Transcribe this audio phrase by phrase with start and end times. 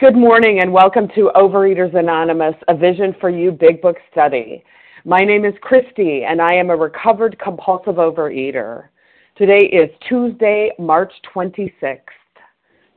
[0.00, 4.64] Good morning and welcome to Overeaters Anonymous, a Vision for You Big Book study.
[5.04, 8.88] My name is Christy and I am a recovered compulsive overeater.
[9.36, 12.00] Today is Tuesday, March 26th.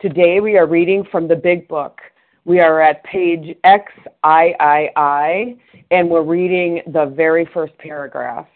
[0.01, 1.99] Today we are reading from the Big Book.
[2.45, 5.59] We are at page XIII
[5.91, 8.47] and we're reading the very first paragraph.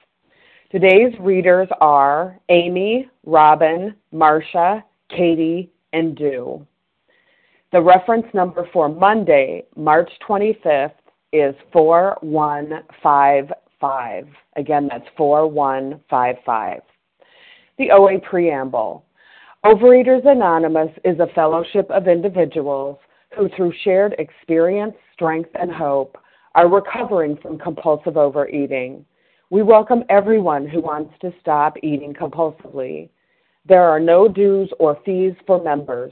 [0.71, 6.65] Today's readers are Amy, Robin, Marcia, Katie, and Dew.
[7.71, 10.91] The reference number for Monday, March 25th
[11.31, 14.27] is 4155.
[14.57, 16.81] Again, that's 4155.
[17.77, 19.05] The OA Preamble.
[19.63, 22.97] Overeaters Anonymous is a fellowship of individuals
[23.37, 26.17] who, through shared experience, strength, and hope,
[26.55, 29.05] are recovering from compulsive overeating.
[29.49, 33.07] We welcome everyone who wants to stop eating compulsively.
[33.65, 36.11] There are no dues or fees for members.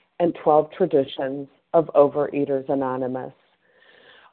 [0.21, 3.33] and 12 traditions of Overeaters Anonymous.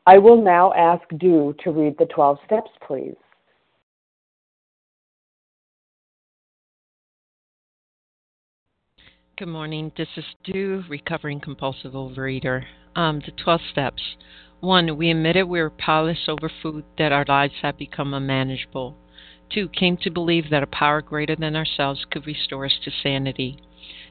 [0.06, 3.17] I will now ask Dew to read the 12 steps, please.
[9.39, 9.90] Good morning.
[9.96, 12.64] This is Dew, recovering compulsive overeater.
[12.95, 14.02] Um, the 12 steps.
[14.61, 18.95] One, we admitted we were powerless over food, that our lives had become unmanageable.
[19.51, 23.58] Two, came to believe that a power greater than ourselves could restore us to sanity.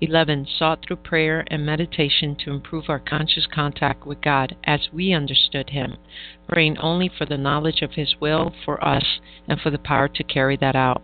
[0.00, 0.46] 11.
[0.58, 5.70] Sought through prayer and meditation to improve our conscious contact with God as we understood
[5.70, 5.96] Him,
[6.48, 10.24] praying only for the knowledge of His will for us and for the power to
[10.24, 11.02] carry that out.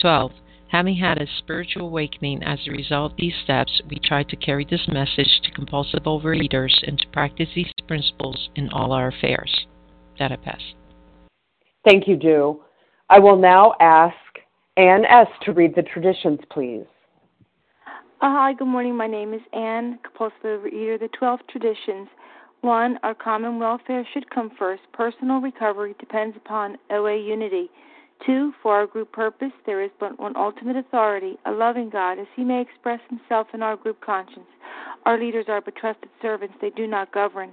[0.00, 0.32] 12.
[0.68, 4.66] Having had a spiritual awakening as a result of these steps, we try to carry
[4.68, 9.66] this message to compulsive overeaters and to practice these principles in all our affairs.
[10.18, 10.60] That I pass.
[11.88, 12.60] Thank you, Dew.
[13.08, 14.14] I will now ask
[14.76, 15.28] Ann S.
[15.44, 16.84] to read the traditions, please.
[18.20, 18.96] Uh, hi, good morning.
[18.96, 20.98] My name is Anne, compulsive overeater.
[20.98, 22.08] The 12 traditions.
[22.62, 24.82] One, our common welfare should come first.
[24.92, 27.70] Personal recovery depends upon OA unity.
[28.26, 32.26] Two, for our group purpose, there is but one ultimate authority, a loving God, as
[32.34, 34.50] he may express himself in our group conscience.
[35.06, 37.52] Our leaders are but trusted servants, they do not govern.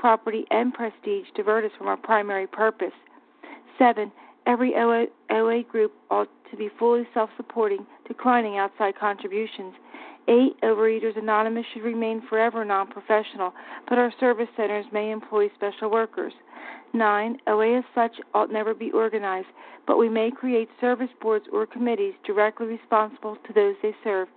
[0.00, 2.94] property, and prestige divert us from our primary purpose.
[3.78, 4.10] Seven,
[4.46, 9.74] every OA, OA group ought to be fully self supporting, declining outside contributions.
[10.26, 13.52] Eight, Overeaters Anonymous should remain forever non professional,
[13.88, 16.32] but our service centers may employ special workers.
[16.92, 19.48] Nine, OA as such ought never be organized,
[19.86, 24.28] but we may create service boards or committees directly responsible to those they serve.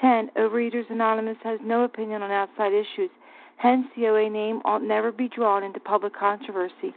[0.00, 3.10] Ten, Overeaters Anonymous has no opinion on outside issues,
[3.56, 6.94] hence the OA name ought never be drawn into public controversy.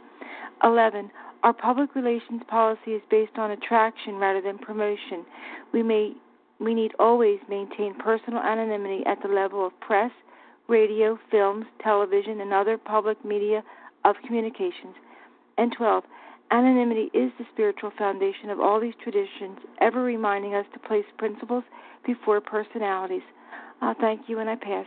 [0.62, 1.10] Eleven,
[1.42, 5.24] Our public relations policy is based on attraction rather than promotion.
[5.72, 6.12] We may
[6.60, 10.10] we need always maintain personal anonymity at the level of press,
[10.68, 13.62] radio, films, television, and other public media
[14.04, 14.94] of communications.
[15.56, 16.04] And 12.
[16.50, 21.64] Anonymity is the spiritual foundation of all these traditions, ever reminding us to place principles
[22.04, 23.22] before personalities.
[23.80, 24.86] Uh, thank you, and I pass.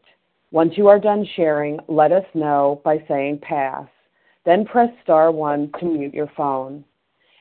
[0.51, 3.87] Once you are done sharing, let us know by saying pass.
[4.45, 6.83] Then press star 1 to mute your phone.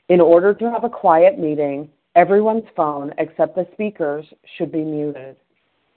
[0.08, 4.26] In order to have a quiet meeting, everyone's phone except the speaker's
[4.56, 5.36] should be muted.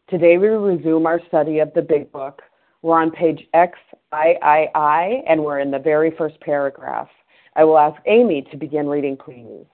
[0.10, 2.42] Today we resume our study of the Big Book.
[2.82, 7.10] We're on page XIII and we're in the very first paragraph.
[7.56, 9.66] I will ask Amy to begin reading, please.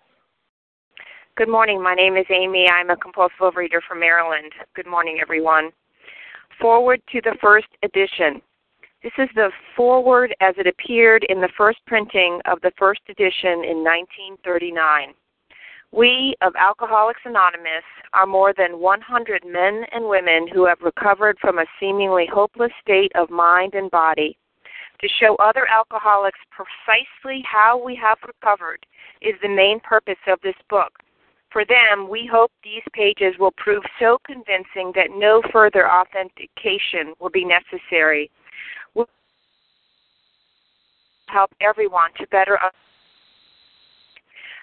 [1.38, 1.82] Good morning.
[1.82, 2.68] My name is Amy.
[2.68, 4.52] I'm a compulsive overeater from Maryland.
[4.76, 5.72] Good morning, everyone.
[6.60, 8.42] Foreword to the first edition.
[9.02, 13.64] This is the foreword as it appeared in the first printing of the first edition
[13.64, 15.14] in 1939.
[15.92, 17.84] We of Alcoholics Anonymous
[18.14, 23.12] are more than 100 men and women who have recovered from a seemingly hopeless state
[23.16, 24.38] of mind and body.
[25.02, 28.86] To show other alcoholics precisely how we have recovered
[29.22, 30.92] is the main purpose of this book.
[31.52, 37.32] For them, we hope these pages will prove so convincing that no further authentication will
[37.32, 38.30] be necessary
[38.94, 39.08] We'll
[41.28, 42.74] help everyone to better understand.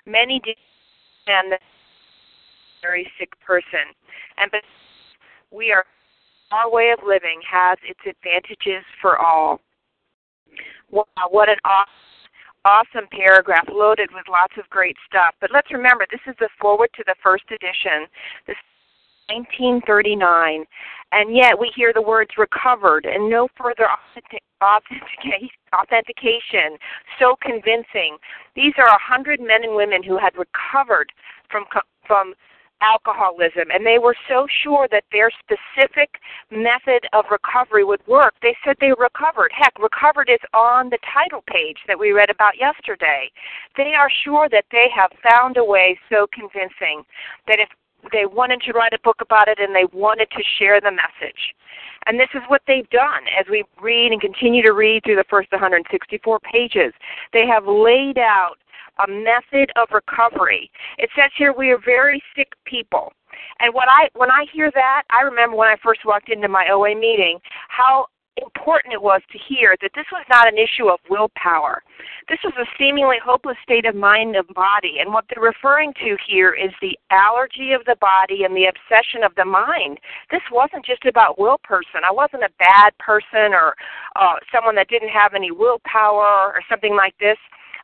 [0.08, 0.40] Many
[1.50, 1.58] the
[2.80, 3.90] very sick person,
[4.36, 4.50] and
[5.50, 5.84] we are
[6.52, 9.60] our way of living has its advantages for all.
[10.90, 12.05] Wow, what an awesome
[12.66, 15.38] awesome paragraph loaded with lots of great stuff.
[15.40, 18.10] But let's remember, this is the foreword to the first edition.
[18.46, 18.58] This
[19.30, 20.64] 1939,
[21.12, 23.88] and yet we hear the words recovered and no further
[24.62, 26.78] authentication.
[27.18, 28.18] So convincing.
[28.54, 31.12] These are a hundred men and women who had recovered
[31.50, 31.64] from
[32.06, 32.34] from
[32.82, 36.20] alcoholism and they were so sure that their specific
[36.50, 41.42] method of recovery would work they said they recovered heck recovered is on the title
[41.46, 43.30] page that we read about yesterday
[43.76, 47.02] they are sure that they have found a way so convincing
[47.46, 47.68] that if
[48.12, 51.54] they wanted to write a book about it and they wanted to share the message.
[52.06, 55.24] And this is what they've done as we read and continue to read through the
[55.28, 56.92] first 164 pages.
[57.32, 58.56] They have laid out
[59.04, 60.70] a method of recovery.
[60.98, 63.12] It says here we are very sick people.
[63.60, 66.68] And what I when I hear that, I remember when I first walked into my
[66.70, 67.38] OA meeting
[67.68, 71.82] how important it was to hear that this was not an issue of willpower.
[72.28, 74.96] This was a seemingly hopeless state of mind and body.
[75.00, 79.24] And what they're referring to here is the allergy of the body and the obsession
[79.24, 79.98] of the mind.
[80.30, 82.04] This wasn't just about will person.
[82.04, 83.74] I wasn't a bad person or
[84.16, 87.38] uh, someone that didn't have any willpower or something like this.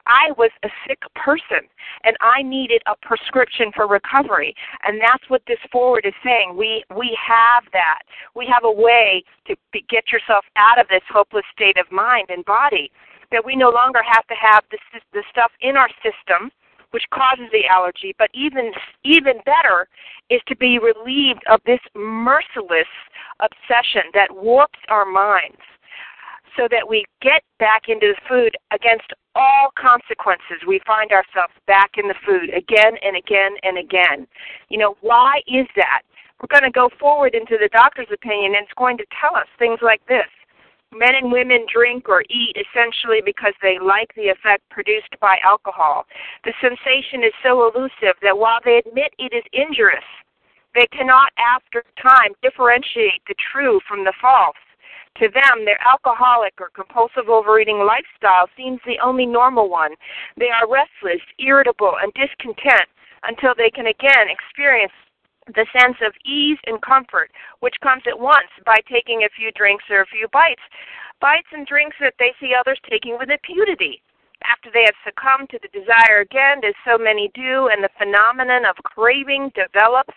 [0.06, 1.68] I was a sick person
[2.04, 4.54] and I needed a prescription for recovery.
[4.85, 6.56] And that's what this foreword is saying.
[6.56, 8.02] We we have that.
[8.35, 12.28] We have a way to be, get yourself out of this hopeless state of mind
[12.30, 12.90] and body.
[13.30, 14.78] That we no longer have to have the
[15.12, 16.50] the stuff in our system
[16.92, 18.71] which causes the allergy, but even
[19.02, 19.88] even better
[20.30, 22.88] is to be relieved of this merciless
[23.40, 25.61] obsession that warps our minds
[26.56, 30.61] so that we get back into the food against all consequences.
[30.66, 34.26] We find ourselves back in the food again and again and again.
[34.68, 36.02] You know, why is that?
[36.40, 39.47] We're going to go forward into the doctor's opinion, and it's going to tell us
[39.59, 40.26] things like this.
[40.92, 46.04] Men and women drink or eat essentially because they like the effect produced by alcohol.
[46.44, 50.04] The sensation is so elusive that while they admit it is injurious,
[50.75, 54.56] they cannot, after time, differentiate the true from the false.
[55.19, 59.95] To them, their alcoholic or compulsive overeating lifestyle seems the only normal one.
[60.37, 62.88] They are restless, irritable, and discontent
[63.23, 64.92] until they can again experience
[65.47, 69.85] the sense of ease and comfort, which comes at once by taking a few drinks
[69.90, 70.62] or a few bites.
[71.21, 74.02] Bites and drinks that they see others taking with impunity.
[74.45, 78.64] After they have succumbed to the desire again, as so many do, and the phenomenon
[78.64, 80.14] of craving develops,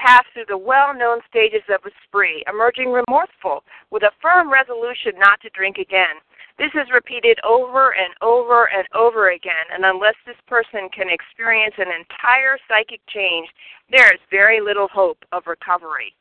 [0.00, 5.12] pass through the well known stages of a spree, emerging remorseful, with a firm resolution
[5.18, 6.16] not to drink again.
[6.56, 11.74] This is repeated over and over and over again, and unless this person can experience
[11.78, 13.48] an entire psychic change,
[13.90, 16.14] there is very little hope of recovery.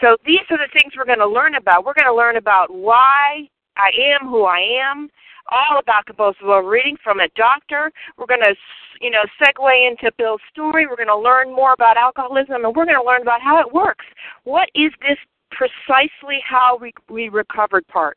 [0.00, 1.84] So these are the things we're going to learn about.
[1.84, 5.10] We're going to learn about why I am who I am,
[5.50, 7.90] all about compulsive reading from a doctor.
[8.16, 8.54] We're going to,
[9.00, 10.86] you know, segue into Bill's story.
[10.86, 13.72] We're going to learn more about alcoholism, and we're going to learn about how it
[13.72, 14.04] works.
[14.44, 15.18] What is this
[15.50, 18.16] precisely how we, we recovered part.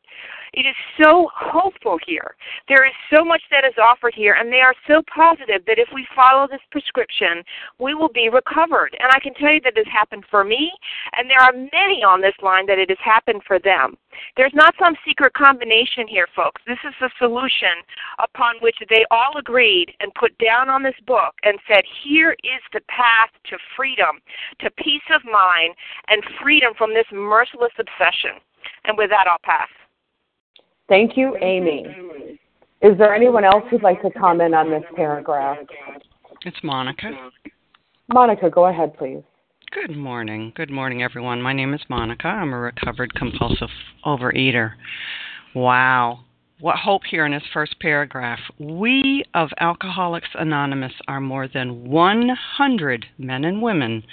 [0.54, 2.36] It is so hopeful here.
[2.68, 5.88] There is so much that is offered here, and they are so positive that if
[5.92, 7.42] we follow this prescription,
[7.78, 8.96] we will be recovered.
[9.00, 10.70] And I can tell you that it has happened for me,
[11.16, 13.96] and there are many on this line that it has happened for them.
[14.36, 16.62] There's not some secret combination here, folks.
[16.66, 17.82] This is the solution
[18.22, 22.62] upon which they all agreed and put down on this book and said, here is
[22.72, 24.20] the path to freedom,
[24.60, 25.74] to peace of mind,
[26.08, 28.38] and freedom from this merciless obsession.
[28.84, 29.68] And with that, I'll pass.
[30.88, 31.86] Thank you, Amy.
[32.82, 35.56] Is there anyone else who'd like to comment on this paragraph?
[36.44, 37.30] It's Monica.
[38.08, 39.22] Monica, go ahead, please.
[39.72, 40.52] Good morning.
[40.54, 41.40] Good morning, everyone.
[41.40, 42.28] My name is Monica.
[42.28, 43.70] I'm a recovered compulsive
[44.04, 44.72] overeater.
[45.54, 46.20] Wow.
[46.60, 48.38] What hope here in this first paragraph.
[48.58, 54.04] We of Alcoholics Anonymous are more than 100 men and women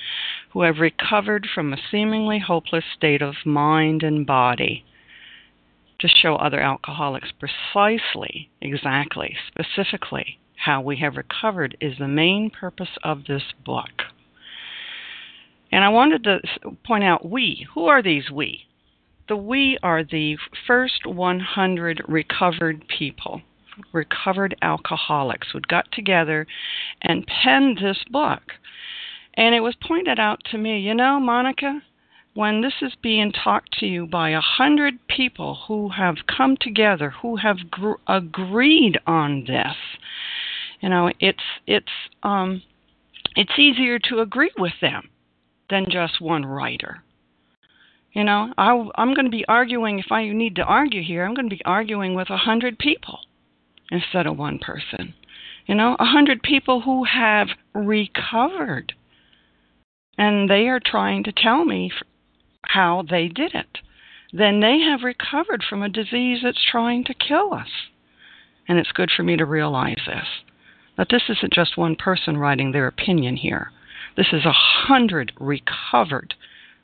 [0.54, 4.86] who have recovered from a seemingly hopeless state of mind and body
[6.02, 12.98] to show other alcoholics precisely, exactly, specifically how we have recovered is the main purpose
[13.04, 14.04] of this book.
[15.72, 16.40] And I wanted to
[16.86, 17.66] point out we.
[17.74, 18.66] Who are these we?
[19.28, 23.42] The we are the first 100 recovered people,
[23.94, 26.46] recovered alcoholics who got together
[27.02, 28.42] and penned this book.
[29.36, 31.82] And it was pointed out to me, you know, Monica,
[32.34, 37.14] when this is being talked to you by a hundred people who have come together,
[37.22, 39.76] who have gr- agreed on this,
[40.82, 41.92] you know, it's it's
[42.24, 42.62] um,
[43.36, 45.10] it's easier to agree with them
[45.70, 47.04] than just one writer.
[48.14, 51.24] You know, I, I'm going to be arguing if I need to argue here.
[51.24, 53.20] I'm going to be arguing with a hundred people
[53.90, 55.14] instead of one person.
[55.66, 58.94] You know, a hundred people who have recovered,
[60.18, 61.92] and they are trying to tell me
[62.64, 63.80] how they did it.
[64.34, 67.68] Then they have recovered from a disease that's trying to kill us.
[68.68, 70.28] And it's good for me to realize this
[70.98, 73.72] that this isn't just one person writing their opinion here.
[74.16, 76.36] This is a hundred recovered.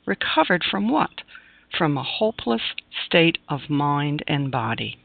[0.06, 1.22] Recovered from what?
[1.76, 2.62] From a hopeless
[3.06, 4.98] state of mind and body.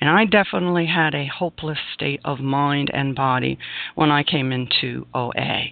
[0.00, 3.58] And I definitely had a hopeless state of mind and body
[3.94, 5.70] when I came into OA.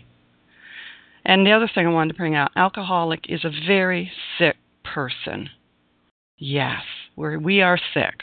[1.28, 5.50] And the other thing I wanted to bring out alcoholic is a very sick person.
[6.38, 6.82] Yes,
[7.16, 8.22] we're, we are sick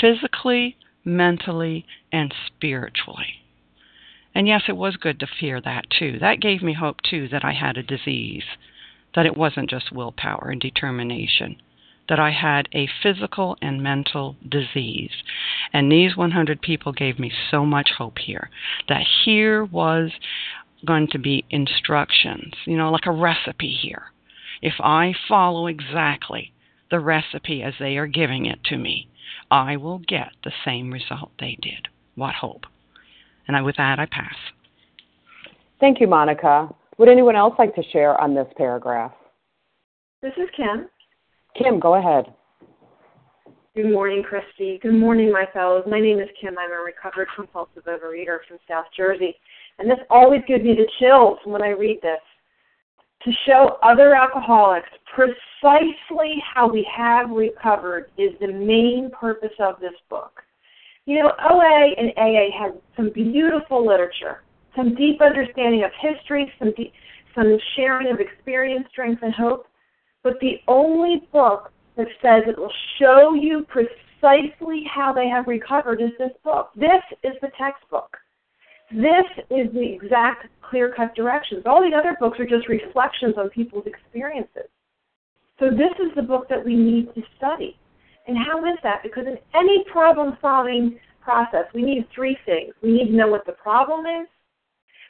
[0.00, 3.40] physically, mentally, and spiritually.
[4.34, 6.18] And yes, it was good to fear that too.
[6.20, 8.44] That gave me hope too that I had a disease,
[9.14, 11.56] that it wasn't just willpower and determination,
[12.10, 15.22] that I had a physical and mental disease.
[15.72, 18.50] And these 100 people gave me so much hope here
[18.88, 20.10] that here was
[20.86, 24.02] going to be instructions, you know, like a recipe here.
[24.60, 26.52] If I follow exactly
[26.90, 29.08] the recipe as they are giving it to me,
[29.50, 31.88] I will get the same result they did.
[32.14, 32.64] What hope?
[33.46, 34.36] And I, with that, I pass.
[35.80, 36.68] Thank you, Monica.
[36.98, 39.12] Would anyone else like to share on this paragraph?
[40.22, 40.88] This is Kim.
[41.58, 42.32] Kim, go ahead.
[43.74, 44.78] Good morning, Christy.
[44.82, 45.84] Good morning, my fellows.
[45.88, 46.56] My name is Kim.
[46.58, 49.34] I'm a recovered compulsive overeater from South Jersey.
[49.78, 52.20] And this always gives me the chills when I read this.
[53.24, 59.94] To show other alcoholics precisely how we have recovered is the main purpose of this
[60.10, 60.42] book.
[61.04, 64.42] You know, OA and AA have some beautiful literature,
[64.76, 66.92] some deep understanding of history, some deep,
[67.34, 69.66] some sharing of experience, strength, and hope.
[70.22, 76.00] But the only book that says it will show you precisely how they have recovered
[76.00, 76.70] is this book.
[76.76, 78.16] This is the textbook.
[78.92, 81.62] This is the exact clear cut directions.
[81.66, 84.68] All the other books are just reflections on people's experiences.
[85.58, 87.76] So this is the book that we need to study.
[88.26, 89.02] And how is that?
[89.02, 92.74] Because in any problem solving process, we need three things.
[92.82, 94.28] We need to know what the problem is,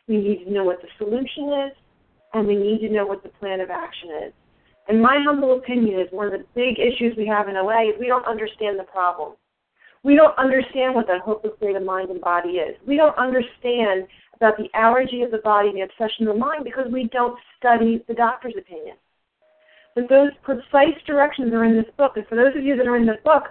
[0.09, 1.73] we need to know what the solution is,
[2.35, 4.33] and we need to know what the plan of action is.
[4.89, 8.01] And my humble opinion is one of the big issues we have in OA is
[8.01, 9.35] we don't understand the problem.
[10.05, 12.77] We don't understand what that hopeless state of mind and body is.
[12.87, 16.65] We don't understand about the allergy of the body and the obsession of the mind
[16.65, 18.97] because we don't study the doctor's opinion.
[19.95, 22.13] But those precise directions are in this book.
[22.17, 23.45] And for those of you that are in this book,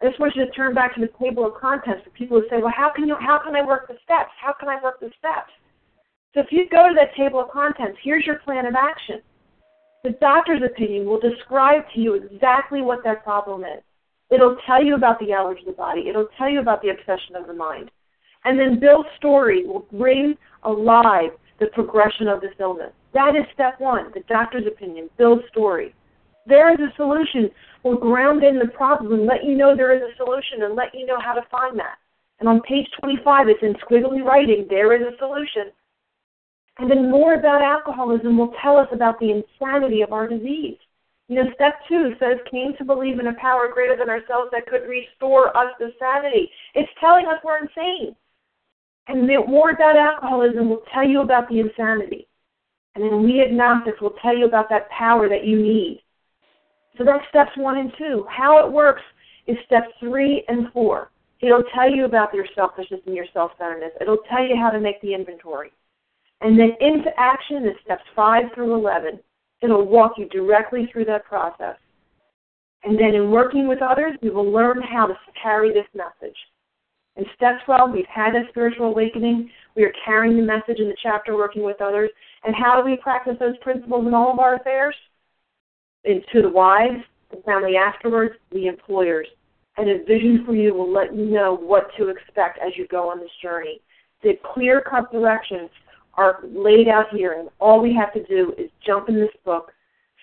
[0.00, 2.46] I just want you to turn back to the table of contents for people who
[2.48, 4.30] say, well, how can, you, how can I work the steps?
[4.40, 5.50] How can I work the steps?
[6.34, 9.20] So if you go to that table of contents, here's your plan of action.
[10.04, 13.82] The doctor's opinion will describe to you exactly what that problem is.
[14.30, 16.08] It'll tell you about the allergy of the body.
[16.08, 17.90] It'll tell you about the obsession of the mind.
[18.44, 21.30] And then Bill's story will bring alive
[21.60, 22.92] the progression of this illness.
[23.14, 25.94] That is step one, the doctor's opinion, Bill's story.
[26.46, 27.50] There is a solution.
[27.82, 30.94] We'll ground in the problem and let you know there is a solution and let
[30.94, 31.96] you know how to find that.
[32.40, 35.72] And on page 25, it's in squiggly writing, there is a solution.
[36.78, 40.78] And then more about alcoholism will tell us about the insanity of our disease.
[41.28, 44.66] You know, step two says came to believe in a power greater than ourselves that
[44.66, 46.50] could restore us to sanity.
[46.74, 48.16] It's telling us we're insane.
[49.08, 52.28] And the more about alcoholism will tell you about the insanity.
[52.94, 56.02] And then we agnostics will tell you about that power that you need.
[56.96, 58.26] So that's steps one and two.
[58.28, 59.02] How it works
[59.46, 61.10] is steps three and four.
[61.40, 63.92] It'll tell you about your selfishness and your self centeredness.
[64.00, 65.70] It'll tell you how to make the inventory.
[66.40, 69.20] And then into action is steps 5 through 11.
[69.62, 71.76] It'll walk you directly through that process.
[72.84, 76.36] And then in working with others, we will learn how to carry this message.
[77.16, 79.50] In step 12, we've had a spiritual awakening.
[79.74, 82.10] We are carrying the message in the chapter working with others.
[82.44, 84.94] And how do we practice those principles in all of our affairs?
[86.04, 89.26] And to the wives, the family afterwards, the employers.
[89.76, 93.10] And a vision for you will let you know what to expect as you go
[93.10, 93.80] on this journey.
[94.22, 95.70] The clear cut directions
[96.18, 99.70] are laid out here, and all we have to do is jump in this book,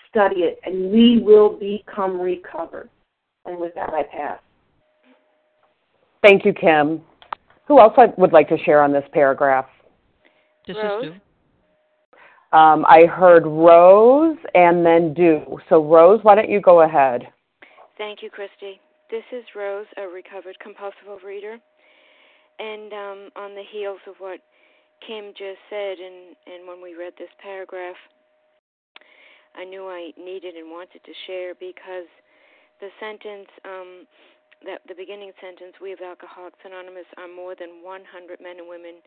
[0.10, 2.90] study it, and we will become recovered.
[3.46, 4.40] And with that, I pass.
[6.22, 7.02] Thank you, Kim.
[7.68, 9.68] Who else would like to share on this paragraph?
[10.68, 11.14] This Rose?
[12.52, 15.60] Um, I heard Rose and then Do.
[15.70, 17.28] So, Rose, why don't you go ahead?
[17.98, 18.82] Thank you, Christy.
[19.10, 21.58] This is Rose, a recovered compulsive overeater.
[22.60, 24.40] And um, on the heels of what
[25.06, 27.96] Kim just said, and, and when we read this paragraph,
[29.56, 32.10] I knew I needed and wanted to share because
[32.82, 34.08] the sentence, um,
[34.66, 39.00] that the beginning sentence, we of Alcoholics Anonymous are more than 100 men and women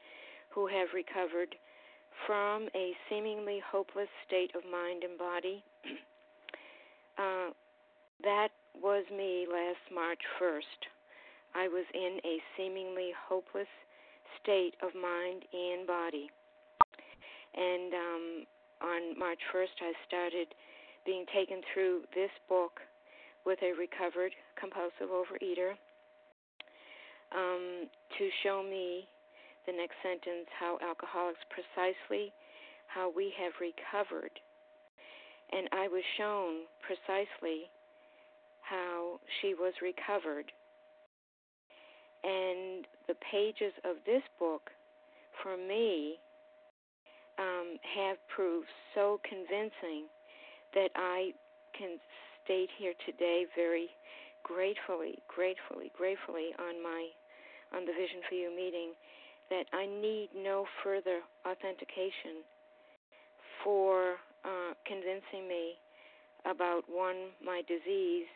[0.51, 1.55] who have recovered
[2.27, 5.63] from a seemingly hopeless state of mind and body.
[7.19, 7.51] uh,
[8.25, 10.81] that was me last March 1st.
[11.55, 13.69] I was in a seemingly hopeless
[14.43, 16.31] state of mind and body.
[17.55, 18.25] And um,
[18.83, 20.49] on March 1st, I started
[21.05, 22.81] being taken through this book
[23.47, 25.73] with a recovered compulsive overeater
[27.35, 27.89] um,
[28.19, 29.09] to show me
[29.67, 32.33] the next sentence how alcoholics precisely
[32.89, 34.33] how we have recovered.
[35.53, 37.69] And I was shown precisely
[38.63, 40.53] how she was recovered.
[42.25, 44.71] And the pages of this book,
[45.43, 46.19] for me,
[47.39, 50.11] um, have proved so convincing
[50.75, 51.33] that I
[51.79, 51.99] can
[52.45, 53.89] state here today very
[54.43, 57.09] gratefully, gratefully, gratefully on my
[57.77, 58.93] on the Vision for You meeting
[59.51, 62.45] that I need no further authentication
[63.63, 65.77] for uh, convincing me
[66.45, 68.27] about one my disease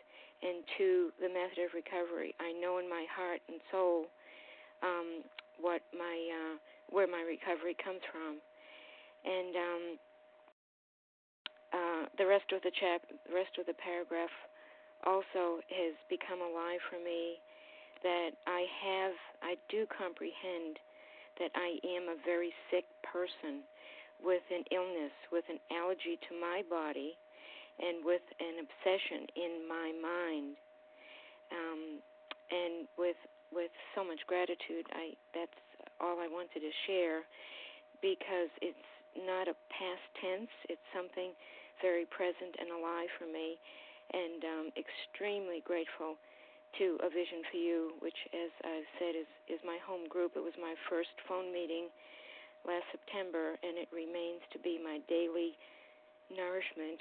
[0.43, 2.35] and two the method of recovery.
[2.43, 4.11] I know in my heart and soul
[4.83, 5.23] um,
[5.61, 6.55] what my uh,
[6.91, 8.43] where my recovery comes from,
[9.25, 9.85] and um,
[11.73, 14.33] uh, the rest of the chap the rest of the paragraph
[15.07, 17.39] also has become alive for me
[18.03, 20.79] that I have I do comprehend
[21.39, 23.65] that I am a very sick person
[24.23, 27.17] with an illness, with an allergy to my body,
[27.81, 30.57] and with an obsession in my mind.
[31.53, 31.83] Um,
[32.53, 33.19] and with
[33.53, 35.61] with so much gratitude, I that's
[36.01, 37.25] all I wanted to share
[38.01, 40.53] because it's not a past tense.
[40.69, 41.37] It's something
[41.81, 43.57] very present and alive for me,
[44.13, 46.17] and um, extremely grateful
[46.81, 50.33] to A Vision for You, which, as I've said, is is my home group.
[50.37, 51.93] It was my first phone meeting
[52.65, 55.57] last September, and it remains to be my daily
[56.33, 57.01] nourishment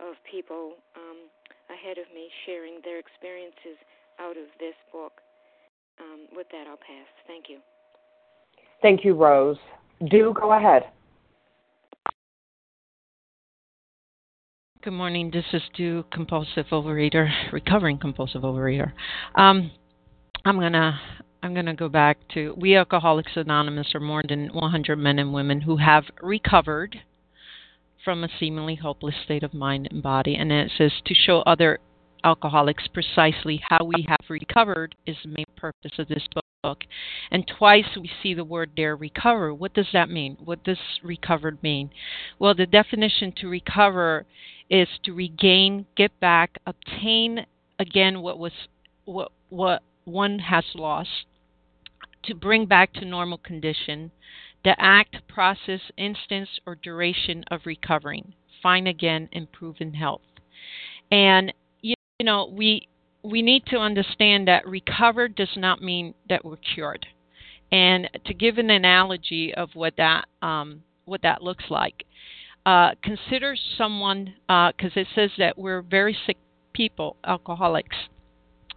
[0.00, 1.28] of people um,
[1.70, 3.78] ahead of me sharing their experiences
[4.20, 5.12] out of this book.
[6.00, 7.08] Um, with that, I'll pass.
[7.26, 7.58] Thank you.
[8.80, 9.58] Thank you, Rose.
[10.10, 10.82] Do go ahead.
[14.82, 15.30] Good morning.
[15.32, 18.90] This is Stu, compulsive overeater, recovering compulsive overeater.
[19.36, 19.70] Um,
[20.44, 20.98] I'm gonna
[21.40, 25.60] I'm gonna go back to We Alcoholics Anonymous are more than 100 men and women
[25.60, 26.96] who have recovered
[28.04, 31.40] from a seemingly hopeless state of mind and body, and then it says to show
[31.40, 31.78] other
[32.24, 36.26] alcoholics precisely how we have recovered is the main purpose of this
[36.62, 36.84] book.
[37.30, 39.52] And twice we see the word there, recover.
[39.52, 40.36] What does that mean?
[40.44, 41.90] What does recovered mean?
[42.38, 44.26] Well, the definition to recover
[44.70, 47.46] is to regain, get back, obtain
[47.78, 48.52] again what was
[49.04, 51.26] what what one has lost,
[52.24, 54.12] to bring back to normal condition,
[54.64, 60.22] the act, process, instance, or duration of recovering, find again, improve in health.
[61.10, 62.88] And you know, we
[63.24, 67.06] we need to understand that recovered does not mean that we're cured.
[67.70, 72.04] And to give an analogy of what that um, what that looks like,
[72.66, 76.36] uh, consider someone because uh, it says that we're very sick
[76.72, 77.96] people, alcoholics,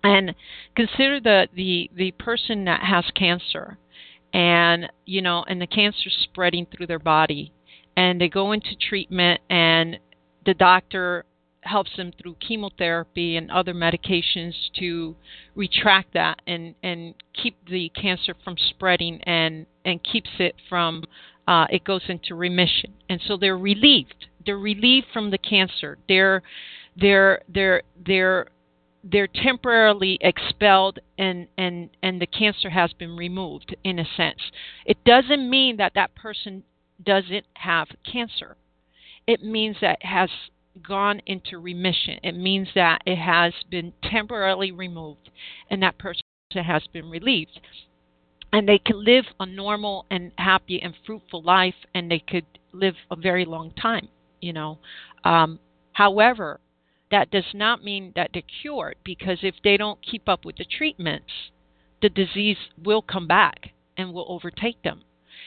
[0.04, 0.34] and
[0.76, 3.78] consider the the the person that has cancer,
[4.36, 7.54] and you know, and the cancer spreading through their body,
[7.96, 9.98] and they go into treatment, and
[10.46, 11.24] the doctor
[11.62, 15.16] helps them through chemotherapy and other medications to
[15.56, 21.04] retract that and and keep the cancer from spreading and and keeps it from
[21.48, 24.28] uh, it goes into remission, and so they're relieved.
[24.46, 25.98] They're relieved from the cancer.
[26.10, 26.44] They're
[26.98, 28.48] they're they're they're
[29.10, 34.40] they're temporarily expelled and and and the cancer has been removed in a sense.
[34.86, 36.64] It doesn't mean that that person
[37.04, 38.58] doesn't have cancer.
[39.28, 40.30] It means that it has
[40.86, 42.20] gone into remission.
[42.24, 45.30] It means that it has been temporarily removed
[45.70, 47.60] and that person has been relieved
[48.54, 52.96] and they can live a normal and happy and fruitful life and they could live
[53.12, 54.08] a very long time
[54.40, 54.78] you know
[55.26, 55.60] um,
[55.92, 56.62] however
[57.12, 60.66] that does not mean that they're cured because if they don't keep up with the
[60.66, 61.52] treatments
[62.02, 65.02] the disease will come back and will overtake them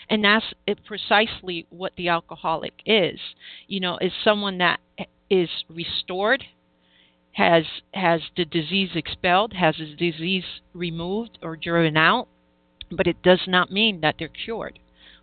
[0.08, 0.46] and that's
[0.86, 3.18] precisely what the alcoholic is
[3.66, 4.80] you know is someone that
[5.30, 6.44] is restored
[7.32, 12.28] has has the disease expelled has the disease removed or driven out
[12.90, 14.78] but it does not mean that they're cured.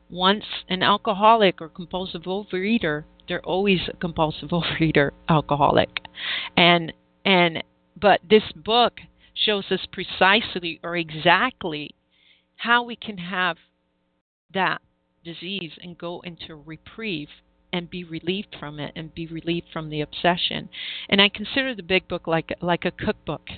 [0.10, 5.90] Once an alcoholic or compulsive overeater, they're always a compulsive overeater alcoholic.
[6.58, 6.94] And
[7.26, 7.64] and
[8.00, 9.00] but this book
[9.34, 11.96] shows us precisely or exactly
[12.58, 13.58] how we can have
[14.54, 14.82] that
[15.24, 17.28] disease and go into reprieve
[17.74, 20.70] and be relieved from it and be relieved from the obsession.
[21.10, 23.50] And I consider the big book like like a cookbook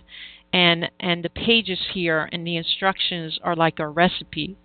[0.54, 4.58] and and the pages here and the instructions are like a recipe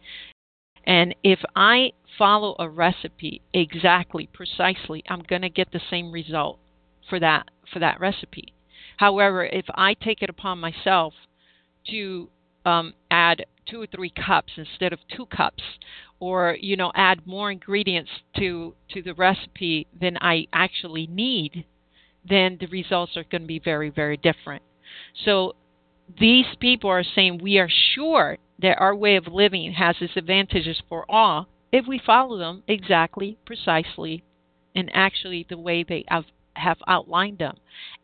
[0.85, 6.59] and if i follow a recipe exactly precisely i'm going to get the same result
[7.09, 8.53] for that for that recipe.
[8.97, 11.15] However if i take it upon myself
[11.89, 12.29] to
[12.65, 15.63] um, add two or three cups instead of two cups
[16.21, 21.65] or you know add more ingredients to to the recipe than i actually need
[22.29, 24.63] then the results are going to be very very different.
[25.25, 25.55] So
[26.21, 30.81] these people are saying we are sure that our way of living has its advantages
[30.89, 34.23] for all if we follow them exactly, precisely,
[34.75, 37.57] and actually the way they have, have outlined them.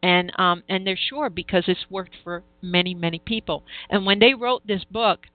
[0.03, 3.65] And um, and they're sure because it's worked for many, many people.
[3.91, 5.27] And when they wrote this book,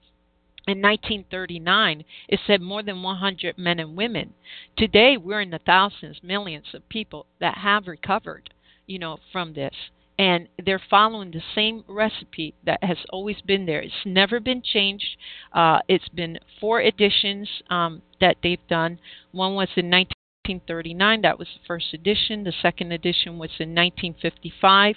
[0.66, 4.34] in 1939, it said more than 100 men and women.
[4.78, 8.50] Today, we're in the thousands, millions of people that have recovered,
[8.88, 9.76] you know, from this
[10.20, 13.82] and they're following the same recipe that has always been there.
[13.82, 15.18] It's never been changed.
[15.54, 19.00] Uh, it's been four editions um, that they've done.
[19.32, 20.12] One was in 19.
[20.46, 21.22] 1939.
[21.22, 22.44] That was the first edition.
[22.44, 24.96] The second edition was in 1955.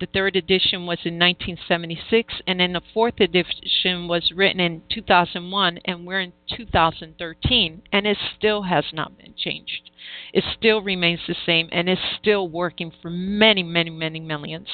[0.00, 2.34] The third edition was in 1976.
[2.46, 7.82] And then the fourth edition was written in 2001, and we're in 2013.
[7.90, 9.90] And it still has not been changed.
[10.34, 14.68] It still remains the same, and it's still working for many, many, many millions.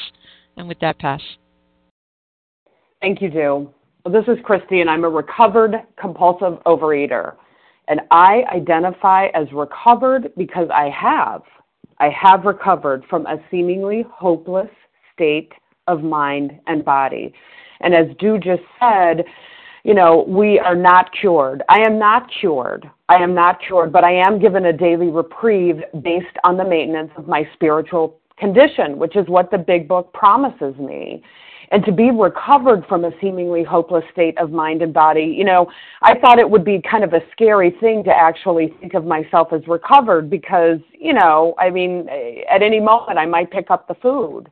[0.56, 1.22] And with that, pass.
[3.00, 3.72] Thank you, Jill.
[4.04, 7.34] Well, this is Christy, and I'm a recovered compulsive overeater.
[7.88, 11.42] And I identify as recovered because I have.
[11.98, 14.68] I have recovered from a seemingly hopeless
[15.14, 15.52] state
[15.88, 17.32] of mind and body.
[17.80, 19.24] And as Du just said,
[19.84, 21.62] you know, we are not cured.
[21.68, 22.88] I am not cured.
[23.08, 27.10] I am not cured, but I am given a daily reprieve based on the maintenance
[27.16, 31.22] of my spiritual condition, which is what the big book promises me.
[31.70, 35.34] And to be recovered from a seemingly hopeless state of mind and body.
[35.36, 35.70] You know,
[36.02, 39.52] I thought it would be kind of a scary thing to actually think of myself
[39.52, 42.08] as recovered because, you know, I mean,
[42.50, 44.48] at any moment I might pick up the food.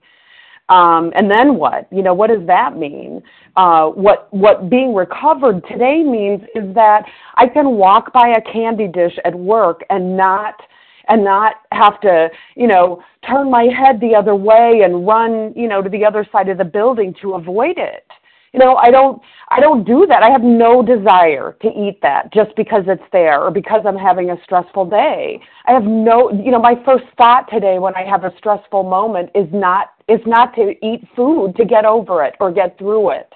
[0.69, 1.87] Um, and then what?
[1.93, 3.23] You know, what does that mean?
[3.55, 7.05] Uh, what what being recovered today means is that
[7.37, 10.61] I can walk by a candy dish at work and not
[11.09, 15.69] and not have to, you know, turn my head the other way and run, you
[15.69, 18.07] know, to the other side of the building to avoid it.
[18.53, 20.23] You know, I don't I don't do that.
[20.23, 24.31] I have no desire to eat that just because it's there or because I'm having
[24.31, 25.41] a stressful day.
[25.67, 29.31] I have no, you know, my first thought today when I have a stressful moment
[29.35, 33.31] is not is not to eat food to get over it or get through it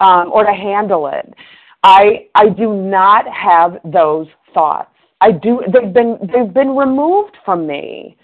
[0.00, 1.34] um, or to handle it.
[1.82, 4.95] I I do not have those thoughts.
[5.20, 5.62] I do.
[5.72, 8.16] They've been they've been removed from me.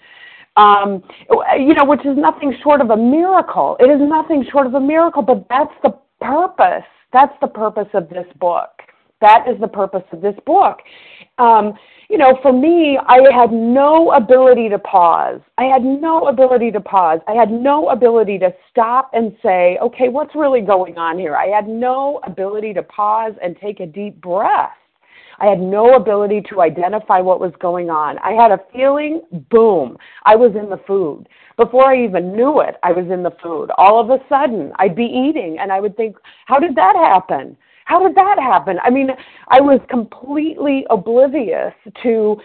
[0.55, 1.03] Um,
[1.57, 3.75] you know, which is nothing short of a miracle.
[3.79, 6.85] It is nothing short of a miracle, but that's the purpose.
[7.11, 8.69] That's the purpose of this book.
[9.19, 10.79] That is the purpose of this book.
[11.39, 11.73] Um,
[12.09, 15.39] you know, for me, I had no ability to pause.
[15.57, 17.19] I had no ability to pause.
[17.27, 21.35] I had no ability to stop and say, okay, what's really going on here?
[21.35, 24.77] I had no ability to pause and take a deep breath.
[25.43, 28.17] I had no ability to identify what was going on.
[28.19, 31.27] I had a feeling, boom, I was in the food.
[31.57, 33.69] Before I even knew it, I was in the food.
[33.77, 37.57] All of a sudden, I'd be eating and I would think, how did that happen?
[37.83, 38.77] How did that happen?
[38.83, 39.09] I mean,
[39.49, 42.37] I was completely oblivious to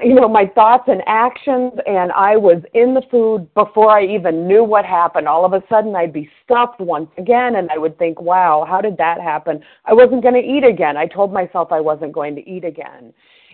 [0.00, 4.46] you know my thoughts and actions and i was in the food before i even
[4.46, 5.28] knew what happened.
[5.28, 8.80] All of a sudden i'd be stuffed once again and i would think wow how
[8.80, 9.62] did that happen?
[9.84, 10.96] I wasn't going to eat again.
[10.96, 13.12] I told myself i wasn't going to eat again.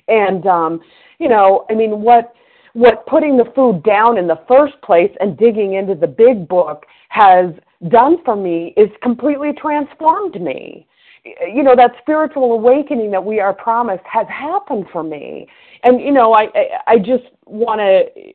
[0.09, 0.81] And um
[1.19, 2.35] you know i mean what
[2.73, 6.87] what putting the food down in the first place and digging into the big book
[7.09, 7.47] has
[7.89, 10.87] done for me is completely transformed me
[11.25, 15.47] you know that spiritual awakening that we are promised has happened for me.
[15.83, 16.49] And you know i
[16.87, 18.33] i just want to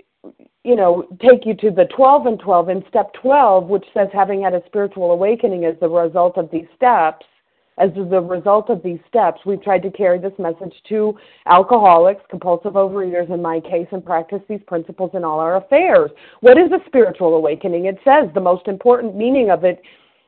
[0.64, 4.42] you know take you to the 12 and 12 in step 12 which says having
[4.42, 7.26] had a spiritual awakening as the result of these steps.
[7.78, 12.74] As the result of these steps we've tried to carry this message to alcoholics compulsive
[12.74, 16.10] overeaters in my case and practice these principles in all our affairs.
[16.40, 17.86] What is a spiritual awakening?
[17.86, 19.82] It says the most important meaning of it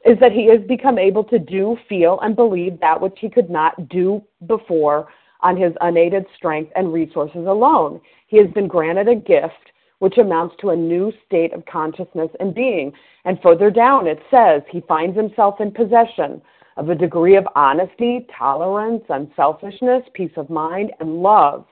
[0.05, 3.49] is that he has become able to do, feel, and believe that which he could
[3.49, 5.07] not do before
[5.41, 7.99] on his unaided strength and resources alone.
[8.27, 12.53] He has been granted a gift which amounts to a new state of consciousness and
[12.53, 12.93] being.
[13.25, 16.41] And further down it says he finds himself in possession
[16.77, 21.65] of a degree of honesty, tolerance, unselfishness, peace of mind, and love,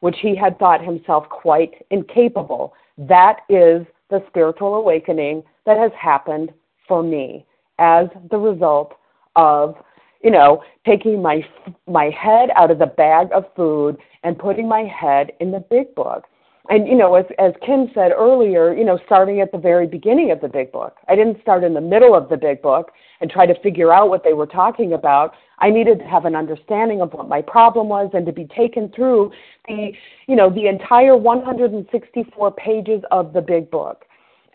[0.00, 2.72] which he had thought himself quite incapable.
[2.96, 6.52] That is the spiritual awakening that has happened
[6.86, 7.44] for me
[7.82, 8.94] as the result
[9.34, 9.74] of
[10.22, 11.44] you know taking my
[11.88, 15.92] my head out of the bag of food and putting my head in the big
[15.96, 16.24] book.
[16.68, 20.30] And you know as as kim said earlier you know starting at the very beginning
[20.30, 22.92] of the big book i didn't start in the middle of the big book
[23.22, 25.34] and try to figure out what they were talking about.
[25.60, 28.90] I needed to have an understanding of what my problem was and to be taken
[28.94, 29.30] through
[29.68, 29.92] the
[30.26, 34.04] you know the entire 164 pages of the big book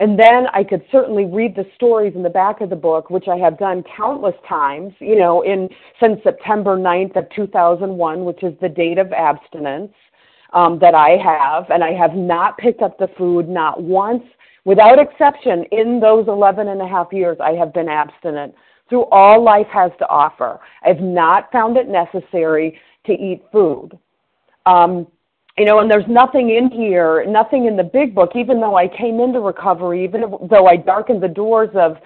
[0.00, 3.26] and then I could certainly read the stories in the back of the book, which
[3.26, 5.68] I have done countless times, you know, in
[6.00, 9.92] since September 9th of 2001, which is the date of abstinence
[10.52, 14.22] um, that I have, and I have not picked up the food not once,
[14.64, 18.54] without exception, in those 11 and a half years I have been abstinent
[18.88, 20.60] through all life has to offer.
[20.84, 23.98] I've not found it necessary to eat food.
[24.64, 25.06] Um,
[25.58, 28.88] you know, and there's nothing in here, nothing in the big book, even though I
[28.88, 31.96] came into recovery, even though I darkened the doors of,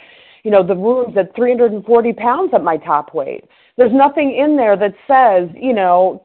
[0.43, 3.45] you know, the rooms at 340 pounds at my top weight.
[3.77, 6.25] There's nothing in there that says, you know,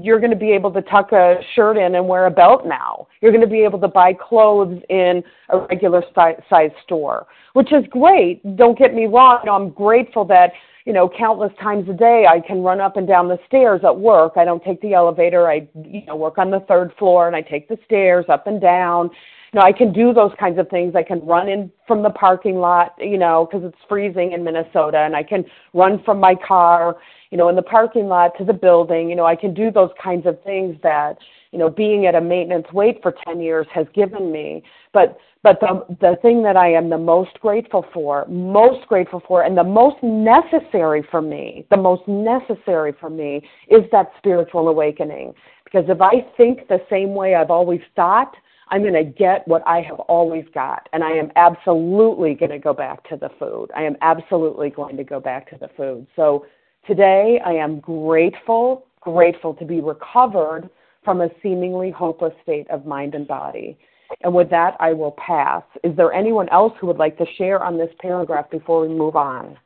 [0.00, 3.08] you're going to be able to tuck a shirt in and wear a belt now.
[3.20, 7.84] You're going to be able to buy clothes in a regular size store, which is
[7.90, 8.56] great.
[8.56, 9.40] Don't get me wrong.
[9.42, 10.52] You know, I'm grateful that
[10.88, 12.24] you know, countless times a day.
[12.26, 14.32] I can run up and down the stairs at work.
[14.38, 15.46] I don't take the elevator.
[15.46, 18.58] I, you know, work on the third floor and I take the stairs up and
[18.58, 19.10] down.
[19.52, 20.94] You know, I can do those kinds of things.
[20.96, 24.96] I can run in from the parking lot, you know, because it's freezing in Minnesota,
[25.00, 26.96] and I can run from my car,
[27.30, 29.10] you know, in the parking lot to the building.
[29.10, 31.18] You know, I can do those kinds of things that,
[31.52, 34.62] you know, being at a maintenance weight for 10 years has given me.
[34.92, 39.42] But but the, the thing that I am the most grateful for, most grateful for,
[39.42, 45.32] and the most necessary for me, the most necessary for me is that spiritual awakening.
[45.64, 48.34] Because if I think the same way I've always thought,
[48.70, 50.88] I'm going to get what I have always got.
[50.92, 53.68] And I am absolutely going to go back to the food.
[53.76, 56.06] I am absolutely going to go back to the food.
[56.16, 56.46] So
[56.86, 60.68] today I am grateful, grateful to be recovered
[61.04, 63.78] from a seemingly hopeless state of mind and body.
[64.22, 65.62] And with that, I will pass.
[65.84, 69.16] Is there anyone else who would like to share on this paragraph before we move
[69.16, 69.56] on?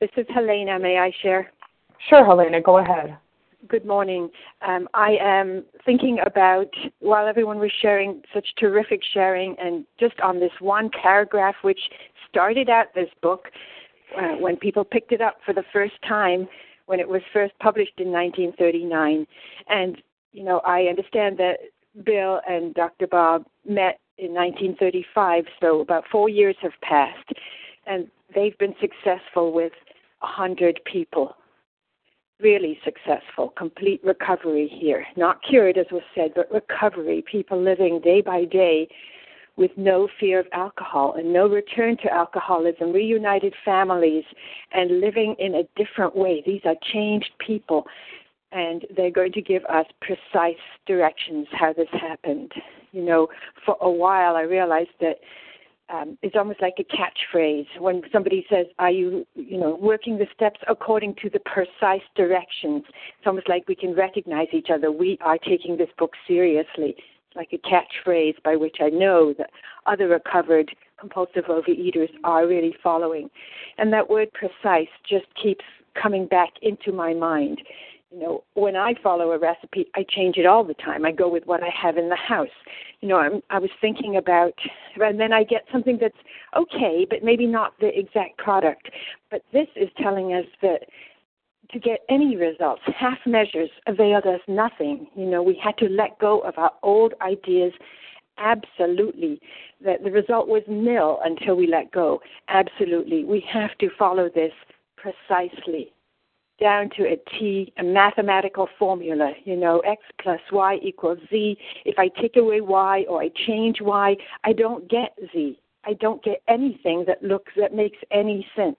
[0.00, 0.78] This is Helena.
[0.78, 1.52] May I share?
[2.08, 3.16] Sure, Helena, go ahead.
[3.68, 4.28] Good morning.
[4.66, 10.38] Um, I am thinking about, while everyone was sharing such terrific sharing, and just on
[10.38, 11.80] this one paragraph, which
[12.28, 13.48] started out this book
[14.18, 16.46] uh, when people picked it up for the first time,
[16.86, 19.26] when it was first published in 1939.
[19.68, 20.02] And,
[20.32, 21.56] you know, I understand that
[22.04, 23.06] Bill and Dr.
[23.06, 27.32] Bob met in 1935, so about four years have passed.
[27.86, 29.72] And they've been successful with
[30.20, 31.36] 100 people
[32.40, 35.06] really successful, complete recovery here.
[35.16, 37.24] Not cured, as was said, but recovery.
[37.30, 38.88] People living day by day
[39.56, 44.24] with no fear of alcohol and no return to alcoholism, reunited families,
[44.72, 46.42] and living in a different way.
[46.44, 47.86] These are changed people,
[48.54, 52.52] and they're going to give us precise directions how this happened.
[52.92, 53.28] You know,
[53.66, 55.16] for a while I realized that
[55.92, 60.26] um, it's almost like a catchphrase when somebody says, "Are you, you know, working the
[60.34, 62.84] steps according to the precise directions?"
[63.18, 64.90] It's almost like we can recognize each other.
[64.90, 66.94] We are taking this book seriously.
[66.96, 69.50] It's like a catchphrase by which I know that
[69.84, 73.28] other recovered compulsive overeaters are really following,
[73.76, 75.64] and that word "precise" just keeps
[76.00, 77.60] coming back into my mind
[78.14, 81.04] you know, when I follow a recipe, I change it all the time.
[81.04, 82.46] I go with what I have in the house.
[83.00, 84.54] You know, I'm, I was thinking about,
[84.96, 86.16] and then I get something that's
[86.56, 88.88] okay, but maybe not the exact product.
[89.30, 90.84] But this is telling us that
[91.72, 95.08] to get any results, half measures availed us nothing.
[95.16, 97.72] You know, we had to let go of our old ideas
[98.38, 99.40] absolutely
[99.84, 104.50] that the result was nil until we let go absolutely we have to follow this
[104.96, 105.92] precisely
[106.60, 111.56] down to a T, a mathematical formula, you know, x plus y equals z.
[111.84, 115.58] If I take away y or I change y, I don't get z.
[115.84, 118.76] I don't get anything that looks that makes any sense.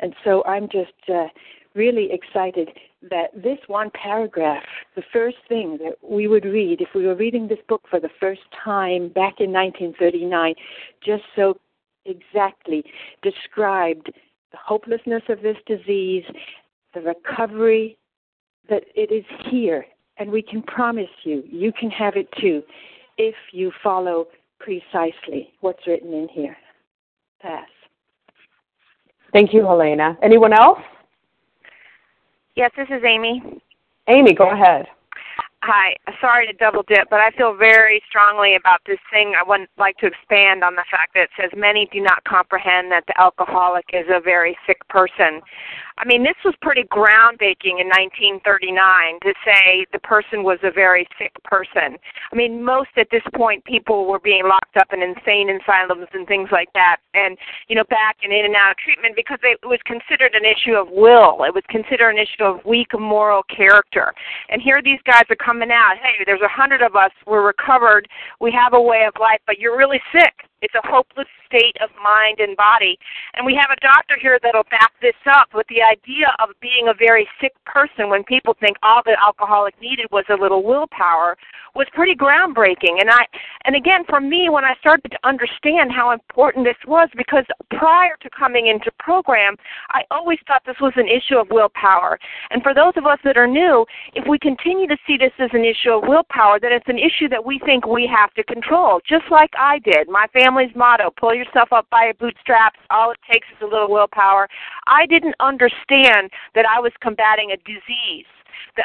[0.00, 1.26] And so I'm just uh,
[1.74, 2.70] really excited
[3.10, 4.64] that this one paragraph,
[4.96, 8.10] the first thing that we would read if we were reading this book for the
[8.18, 10.54] first time back in 1939,
[11.04, 11.58] just so
[12.06, 12.84] exactly
[13.22, 14.10] described
[14.52, 16.24] the hopelessness of this disease
[16.94, 17.98] the recovery
[18.68, 19.84] that it is here.
[20.16, 22.62] And we can promise you, you can have it too
[23.18, 24.28] if you follow
[24.60, 26.56] precisely what's written in here.
[27.40, 27.66] Pass.
[29.32, 30.16] Thank you, Helena.
[30.22, 30.78] Anyone else?
[32.54, 33.42] Yes, this is Amy.
[34.08, 34.86] Amy, go ahead.
[35.62, 35.96] Hi.
[36.20, 39.32] Sorry to double dip, but I feel very strongly about this thing.
[39.34, 42.92] I would like to expand on the fact that it says many do not comprehend
[42.92, 45.40] that the alcoholic is a very sick person.
[45.96, 51.06] I mean, this was pretty groundbreaking in 1939 to say the person was a very
[51.18, 51.96] sick person.
[52.32, 56.26] I mean, most at this point people were being locked up in insane asylums and
[56.26, 59.58] things like that, and you know, back and in and out of treatment because it
[59.62, 61.44] was considered an issue of will.
[61.44, 64.12] It was considered an issue of weak moral character.
[64.48, 65.94] And here these guys are coming out.
[66.02, 67.12] Hey, there's a hundred of us.
[67.24, 68.08] We're recovered.
[68.40, 70.34] We have a way of life, but you're really sick.
[70.62, 72.98] It's a hopeless state of mind and body.
[73.34, 76.88] And we have a doctor here that'll back this up with the idea of being
[76.88, 81.36] a very sick person when people think all the alcoholic needed was a little willpower
[81.74, 83.00] was pretty groundbreaking.
[83.00, 83.26] And I
[83.64, 88.16] and again for me when I started to understand how important this was because prior
[88.22, 89.56] to coming into program,
[89.90, 92.18] I always thought this was an issue of willpower.
[92.50, 95.50] And for those of us that are new, if we continue to see this as
[95.52, 99.00] an issue of willpower, then it's an issue that we think we have to control,
[99.06, 100.08] just like I did.
[100.08, 103.90] My family's motto, pull yourself up by your bootstraps, all it takes is a little
[103.90, 104.48] willpower.
[104.86, 108.26] I didn't understand that I was combating a disease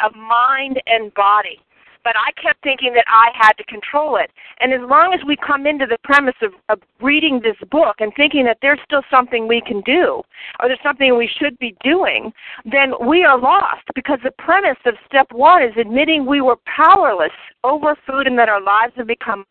[0.03, 1.59] of mind and body
[2.01, 4.31] but I kept thinking that I had to control it.
[4.61, 8.13] And as long as we come into the premise of, of reading this book and
[8.15, 10.23] thinking that there's still something we can do,
[10.59, 12.31] or there's something we should be doing,
[12.63, 17.35] then we are lost because the premise of step one is admitting we were powerless
[17.65, 19.45] over food and that our lives have become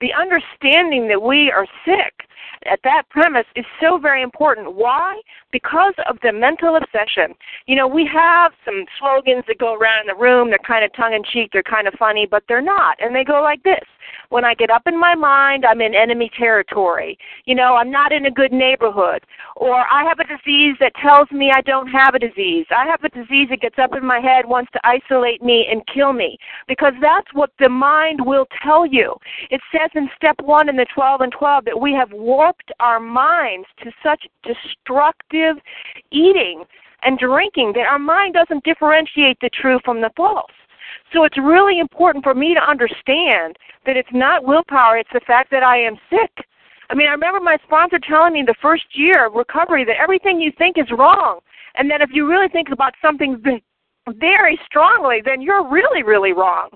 [0.00, 2.26] the understanding that we are sick
[2.70, 4.74] at that premise is so very important.
[4.74, 5.20] Why?
[5.50, 7.34] Because of the mental obsession.
[7.66, 10.48] You know, we have some slogans that go around in the room.
[10.48, 11.50] They're kind of tongue in cheek.
[11.52, 12.96] They're kind of funny, but they're not.
[13.00, 13.84] And they go like this
[14.32, 17.18] when I get up in my mind, I'm in enemy territory.
[17.44, 19.22] You know, I'm not in a good neighborhood.
[19.56, 22.66] Or I have a disease that tells me I don't have a disease.
[22.70, 25.82] I have a disease that gets up in my head, wants to isolate me and
[25.86, 26.38] kill me.
[26.66, 29.14] Because that's what the mind will tell you.
[29.50, 32.98] It says in step one in the 12 and 12 that we have warped our
[32.98, 35.56] minds to such destructive
[36.10, 36.64] eating
[37.02, 40.56] and drinking that our mind doesn't differentiate the true from the false.
[41.12, 45.50] So it's really important for me to understand that it's not willpower, it's the fact
[45.50, 46.46] that I am sick.
[46.88, 50.40] I mean, I remember my sponsor telling me the first year of recovery that everything
[50.40, 51.40] you think is wrong.
[51.74, 53.42] And that if you really think about something
[54.08, 56.68] very strongly, then you're really, really wrong.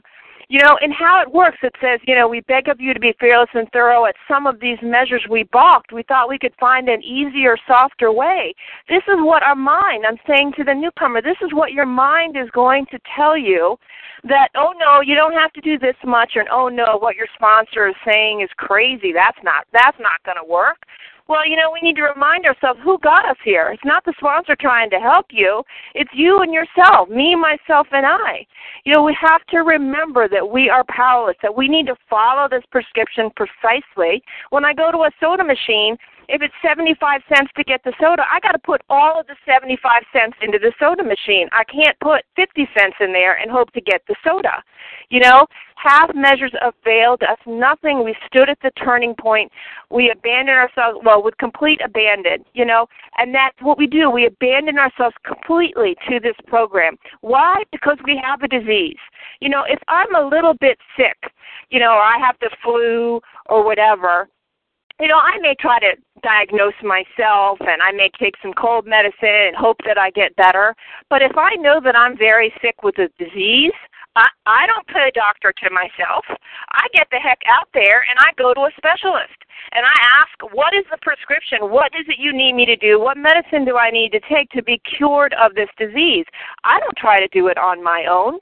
[0.49, 3.01] You know, and how it works, it says, you know, we beg of you to
[3.01, 4.07] be fearless and thorough.
[4.07, 5.93] At some of these measures we balked.
[5.93, 8.55] We thought we could find an easier, softer way.
[8.89, 12.37] This is what our mind, I'm saying to the newcomer, this is what your mind
[12.37, 13.77] is going to tell you
[14.23, 17.27] that, oh no, you don't have to do this much, or oh no, what your
[17.35, 19.13] sponsor is saying is crazy.
[19.13, 20.79] That's not, that's not going to work.
[21.29, 23.71] Well, you know, we need to remind ourselves who got us here.
[23.73, 25.63] It's not the sponsor trying to help you.
[25.95, 28.47] It's you and yourself, me, myself, and I.
[28.85, 32.47] You know, we have to remember that we are powerless, that we need to follow
[32.49, 34.23] this prescription precisely.
[34.51, 35.97] When I go to a soda machine,
[36.29, 39.37] if it's 75 cents to get the soda, I got to put all of the
[39.47, 41.49] 75 cents into the soda machine.
[41.53, 44.63] I can't put 50 cents in there and hope to get the soda.
[45.11, 45.47] You know,
[45.77, 48.05] half measures availed us nothing.
[48.05, 49.53] We stood at the turning point.
[49.91, 52.87] We abandoned ourselves, well, with complete abandon, you know,
[53.19, 54.11] and that's what we do.
[54.11, 56.97] We abandon ourselves completely to this program.
[57.21, 57.63] Why?
[57.71, 58.99] Because we have a disease.
[59.41, 61.31] You know, if I'm a little bit sick,
[61.71, 64.29] you know, or I have the flu or whatever,
[65.01, 65.93] you know, I may try to
[66.23, 70.75] diagnose myself and I may take some cold medicine and hope that I get better.
[71.11, 73.77] But if I know that I'm very sick with a disease,
[74.17, 76.25] I, I don't put a doctor to myself.
[76.73, 79.37] I get the heck out there and I go to a specialist
[79.73, 81.71] and I ask, what is the prescription?
[81.71, 82.99] What is it you need me to do?
[82.99, 86.25] What medicine do I need to take to be cured of this disease?
[86.65, 88.39] I don't try to do it on my own.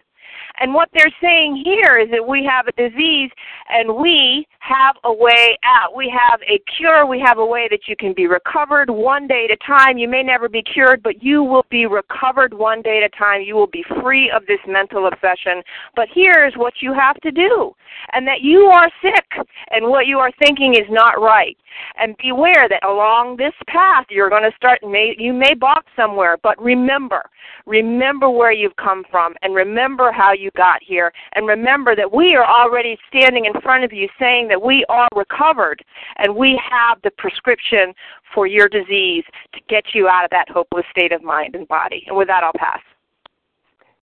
[0.60, 3.30] And what they're saying here is that we have a disease
[3.68, 5.96] and we have a way out.
[5.96, 7.06] We have a cure.
[7.06, 9.98] We have a way that you can be recovered one day at a time.
[9.98, 13.42] You may never be cured, but you will be recovered one day at a time.
[13.42, 15.62] You will be free of this mental obsession.
[15.96, 17.74] But here's what you have to do.
[18.12, 21.56] And that you are sick and what you are thinking is not right.
[21.98, 26.36] And beware that along this path you're going to start, may, you may balk somewhere,
[26.42, 27.22] but remember,
[27.66, 31.12] remember where you've come from and remember how you got here.
[31.34, 35.08] And remember that we are already standing in front of you saying that we are
[35.14, 35.84] recovered
[36.18, 37.92] and we have the prescription
[38.34, 42.04] for your disease to get you out of that hopeless state of mind and body.
[42.06, 42.80] And with that, I'll pass.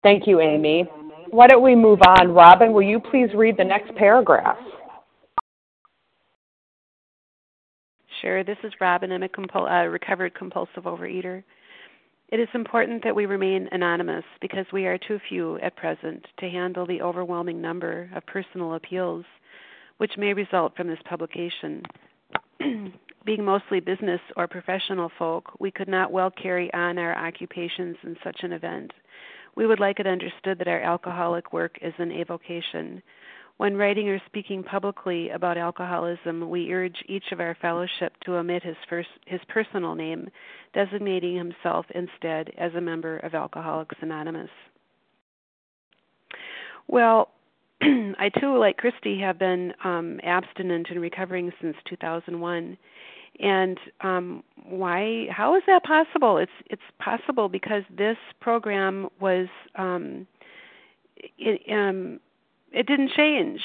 [0.04, 0.90] Thank you, Amy.
[1.30, 2.32] Why don't we move on?
[2.34, 4.58] Robin, will you please read the next paragraph?
[8.22, 8.44] Sure.
[8.44, 9.12] This is Robin.
[9.12, 11.44] I'm a compul- uh, recovered compulsive overeater.
[12.32, 16.50] It is important that we remain anonymous because we are too few at present to
[16.50, 19.26] handle the overwhelming number of personal appeals
[20.02, 21.84] which may result from this publication.
[23.24, 28.18] Being mostly business or professional folk, we could not well carry on our occupations in
[28.24, 28.94] such an event.
[29.56, 33.04] We would like it understood that our alcoholic work is an avocation.
[33.58, 38.64] When writing or speaking publicly about alcoholism, we urge each of our fellowship to omit
[38.64, 40.30] his first his personal name,
[40.74, 44.50] designating himself instead as a member of Alcoholics Anonymous.
[46.88, 47.30] Well,
[47.82, 52.78] I too, like Christy, have been um, abstinent and recovering since 2001.
[53.40, 55.28] And um, why?
[55.32, 56.38] How is that possible?
[56.38, 60.28] It's it's possible because this program was um,
[61.38, 62.20] it, um,
[62.72, 63.62] it didn't change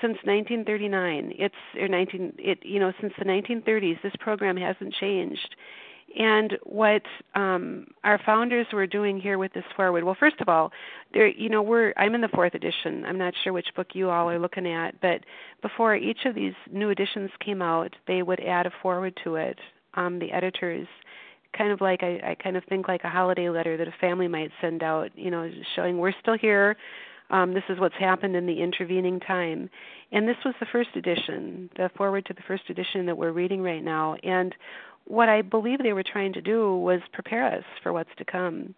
[0.00, 1.34] since 1939.
[1.38, 4.02] It's or 19 it you know since the 1930s.
[4.02, 5.56] This program hasn't changed.
[6.18, 7.02] And what
[7.36, 10.72] um, our founders were doing here with this foreword, well, first of all,
[11.14, 13.04] there, you know, we're I'm in the fourth edition.
[13.04, 15.20] I'm not sure which book you all are looking at, but
[15.62, 19.58] before each of these new editions came out, they would add a foreword to it.
[19.94, 20.86] Um, the editors,
[21.56, 24.28] kind of like I, I kind of think like a holiday letter that a family
[24.28, 26.76] might send out, you know, showing we're still here,
[27.30, 29.70] um, this is what's happened in the intervening time.
[30.12, 33.62] And this was the first edition, the foreword to the first edition that we're reading
[33.62, 34.16] right now.
[34.22, 34.54] And
[35.04, 38.74] what I believe they were trying to do was prepare us for what's to come.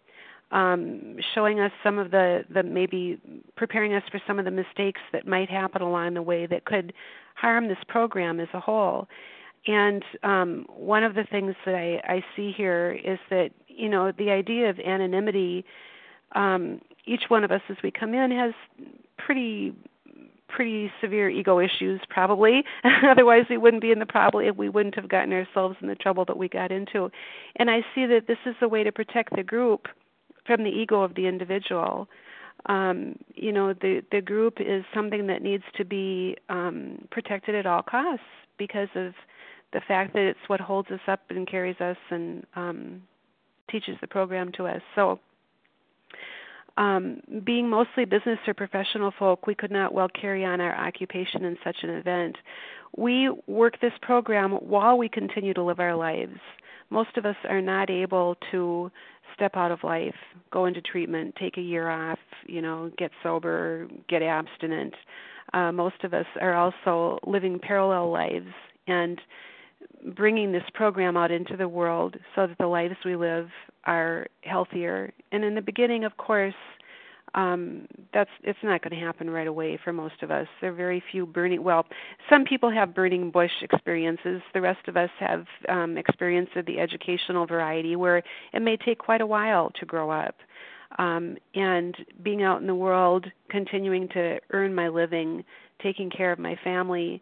[0.51, 3.19] Um, showing us some of the, the maybe
[3.55, 6.93] preparing us for some of the mistakes that might happen along the way that could
[7.33, 9.07] harm this program as a whole.
[9.65, 14.11] and um, one of the things that I, I see here is that you know
[14.11, 15.65] the idea of anonymity.
[16.33, 18.53] Um, each one of us, as we come in, has
[19.17, 19.73] pretty
[20.47, 22.63] pretty severe ego issues, probably.
[23.09, 24.55] Otherwise, we wouldn't be in the problem.
[24.55, 27.09] We wouldn't have gotten ourselves in the trouble that we got into.
[27.55, 29.87] And I see that this is a way to protect the group
[30.45, 32.07] from the ego of the individual.
[32.67, 37.65] Um, you know, the the group is something that needs to be um, protected at
[37.65, 38.23] all costs
[38.57, 39.13] because of
[39.73, 43.01] the fact that it's what holds us up and carries us and um,
[43.69, 44.81] teaches the program to us.
[44.95, 45.19] So,
[46.77, 51.45] um, being mostly business or professional folk, we could not well carry on our occupation
[51.45, 52.37] in such an event.
[52.97, 56.39] We work this program while we continue to live our lives.
[56.89, 58.91] Most of us are not able to
[59.35, 60.15] step out of life,
[60.51, 64.93] go into treatment, take a year off, you know, get sober, get abstinent.
[65.53, 68.53] Uh, most of us are also living parallel lives
[68.87, 69.19] and
[70.15, 73.47] bringing this program out into the world so that the lives we live
[73.85, 75.11] are healthier.
[75.31, 76.53] And in the beginning, of course,
[77.35, 80.47] um, that's it's not going to happen right away for most of us.
[80.61, 81.63] There are very few burning.
[81.63, 81.85] Well,
[82.29, 84.41] some people have burning bush experiences.
[84.53, 88.17] The rest of us have um, experience of the educational variety, where
[88.53, 90.35] it may take quite a while to grow up.
[90.99, 95.43] Um, and being out in the world, continuing to earn my living,
[95.81, 97.19] taking care of my family.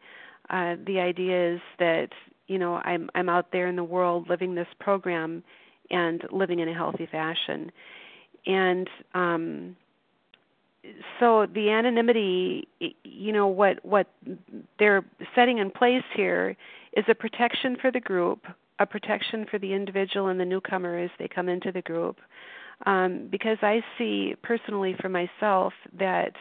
[0.49, 2.09] Uh, the idea is that
[2.47, 5.41] you know I'm I'm out there in the world living this program
[5.92, 7.72] and living in a healthy fashion.
[8.46, 9.76] And um,
[11.20, 12.68] so the anonymity,
[13.04, 14.08] you know, what what
[14.80, 16.56] they're setting in place here
[16.94, 18.46] is a protection for the group,
[18.80, 22.18] a protection for the individual and the newcomer as they come into the group.
[22.88, 26.32] Um, because I see personally for myself that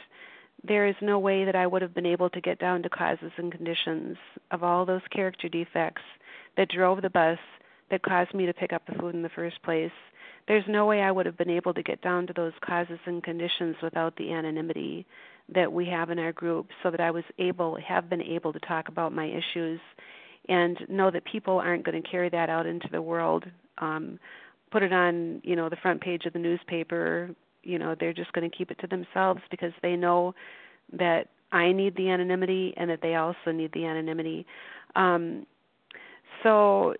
[0.66, 3.32] there is no way that I would have been able to get down to causes
[3.36, 4.16] and conditions
[4.50, 6.02] of all those character defects
[6.56, 7.38] that drove the bus
[7.90, 9.90] that caused me to pick up the food in the first place.
[10.48, 13.22] There's no way I would have been able to get down to those causes and
[13.22, 15.06] conditions without the anonymity
[15.54, 18.60] that we have in our group so that I was able have been able to
[18.60, 19.80] talk about my issues
[20.48, 23.44] and know that people aren't going to carry that out into the world
[23.78, 24.18] um
[24.70, 27.30] put it on you know the front page of the newspaper
[27.62, 30.34] you know they're just going to keep it to themselves because they know
[30.92, 34.46] that I need the anonymity and that they also need the anonymity
[34.96, 35.46] um
[36.42, 36.94] so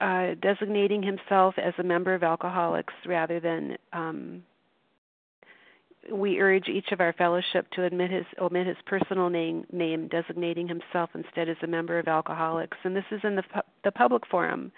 [0.00, 4.42] uh, designating himself as a member of Alcoholics rather than um,
[6.10, 10.66] we urge each of our fellowship to admit his omit his personal name name designating
[10.66, 12.76] himself instead as a member of alcoholics.
[12.82, 14.72] And this is in the pu- the public forum.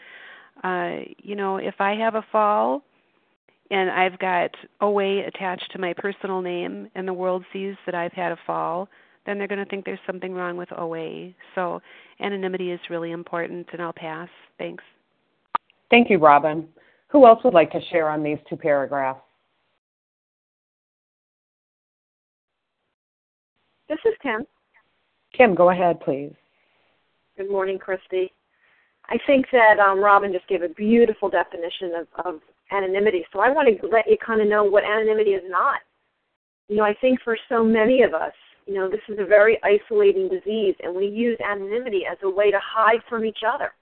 [0.62, 2.82] Uh you know if i have a fall
[3.70, 4.50] and i've got
[4.80, 8.88] oa attached to my personal name and the world sees that i've had a fall
[9.26, 11.30] then they're going to think there's something wrong with OA.
[11.54, 11.80] So
[12.20, 14.28] anonymity is really important, and I'll pass.
[14.58, 14.84] Thanks.
[15.90, 16.68] Thank you, Robin.
[17.08, 19.20] Who else would like to share on these two paragraphs?
[23.88, 24.46] This is Kim.
[25.36, 26.32] Kim, go ahead, please.
[27.36, 28.32] Good morning, Christy.
[29.08, 32.40] I think that um, Robin just gave a beautiful definition of, of
[32.72, 33.24] anonymity.
[33.32, 35.80] So I want to let you kind of know what anonymity is not.
[36.68, 38.32] You know, I think for so many of us,
[38.66, 42.50] you know, this is a very isolating disease, and we use anonymity as a way
[42.50, 43.72] to hide from each other.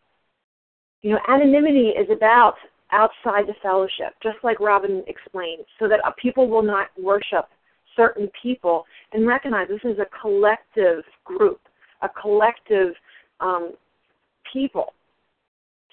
[1.03, 2.55] You know, anonymity is about
[2.91, 7.47] outside the fellowship, just like Robin explained, so that people will not worship
[7.97, 11.61] certain people and recognize this is a collective group,
[12.03, 12.95] a collective
[13.41, 13.73] um,
[14.53, 14.95] people.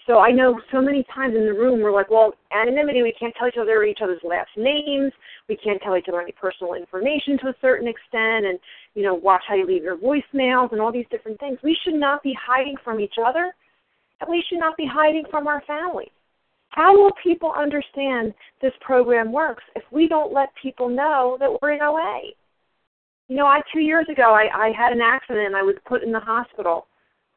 [0.09, 3.31] So I know so many times in the room we're like, well, anonymity, we can't
[3.37, 5.13] tell each other each other's last names,
[5.47, 8.57] we can't tell each other any personal information to a certain extent, and
[8.95, 11.59] you know, watch how you leave your voicemails and all these different things.
[11.63, 13.53] We should not be hiding from each other,
[14.19, 16.09] and we should not be hiding from our families.
[16.69, 18.33] How will people understand
[18.63, 22.31] this program works if we don't let people know that we're in OA?
[23.27, 26.01] You know, I two years ago I, I had an accident and I was put
[26.01, 26.87] in the hospital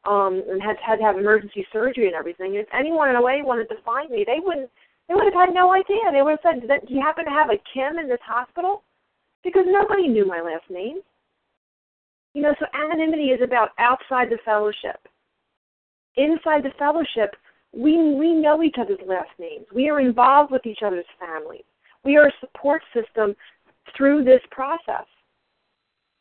[0.05, 2.55] um, and had had to have emergency surgery and everything.
[2.55, 4.69] If anyone in OA wanted to find me, they wouldn't.
[5.07, 6.11] They would have had no idea.
[6.11, 8.83] They would have said, "Do you happen to have a Kim in this hospital?"
[9.43, 11.01] Because nobody knew my last name.
[12.33, 15.07] You know, so anonymity is about outside the fellowship.
[16.15, 17.35] Inside the fellowship,
[17.73, 19.65] we we know each other's last names.
[19.73, 21.65] We are involved with each other's families.
[22.03, 23.35] We are a support system
[23.95, 25.05] through this process.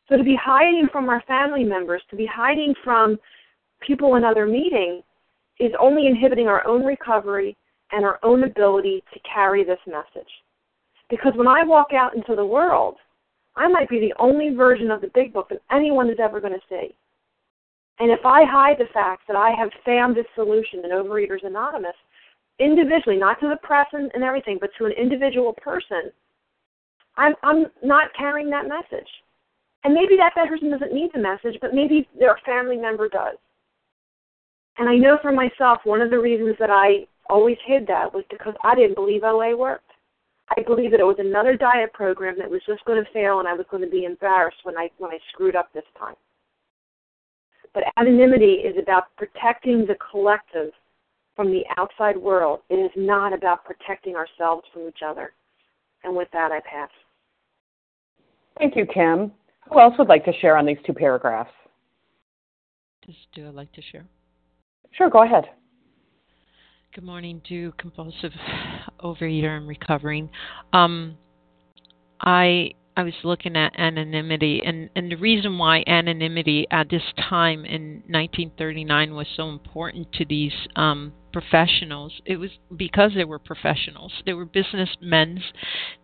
[0.08, 3.18] So to be hiding from our family members, to be hiding from
[3.86, 5.02] people in other meetings
[5.58, 7.56] is only inhibiting our own recovery
[7.92, 10.30] and our own ability to carry this message.
[11.10, 12.96] Because when I walk out into the world,
[13.54, 16.54] I might be the only version of the big book that anyone is ever going
[16.54, 16.94] to see.
[17.98, 21.94] And if I hide the fact that I have found this solution in Overeaters Anonymous,
[22.58, 26.10] individually, not to the press and, and everything, but to an individual person,
[27.16, 29.08] I'm I'm not carrying that message.
[29.84, 33.36] And maybe that person doesn't need the message, but maybe their family member does.
[34.78, 38.24] And I know for myself, one of the reasons that I always hid that was
[38.30, 39.90] because I didn't believe OA worked.
[40.56, 43.48] I believed that it was another diet program that was just going to fail, and
[43.48, 46.14] I was going to be embarrassed when I when I screwed up this time.
[47.74, 50.72] But anonymity is about protecting the collective
[51.34, 52.60] from the outside world.
[52.68, 55.32] It is not about protecting ourselves from each other.
[56.04, 56.90] And with that, I pass.
[58.58, 59.32] Thank you, Kim.
[59.70, 61.52] Who else would like to share on these two paragraphs?
[63.06, 64.04] Does do I like to share?
[64.90, 65.44] Sure, go ahead.
[66.94, 68.32] Good morning to compulsive
[69.00, 70.28] overeater and recovering.
[70.72, 71.16] Um,
[72.20, 77.64] I I was looking at anonymity, and, and the reason why anonymity at this time
[77.64, 84.12] in 1939 was so important to these um, professionals, it was because they were professionals.
[84.26, 85.42] They were businessmen,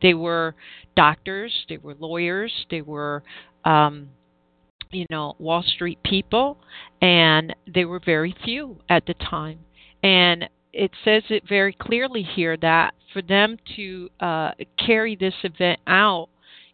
[0.00, 0.54] they were
[0.96, 3.22] doctors, they were lawyers, they were,
[3.66, 4.08] um,
[4.90, 6.58] you know, Wall Street people,
[7.00, 9.60] and they were very few at the time.
[10.02, 15.80] And it says it very clearly here that for them to uh, carry this event
[15.86, 16.28] out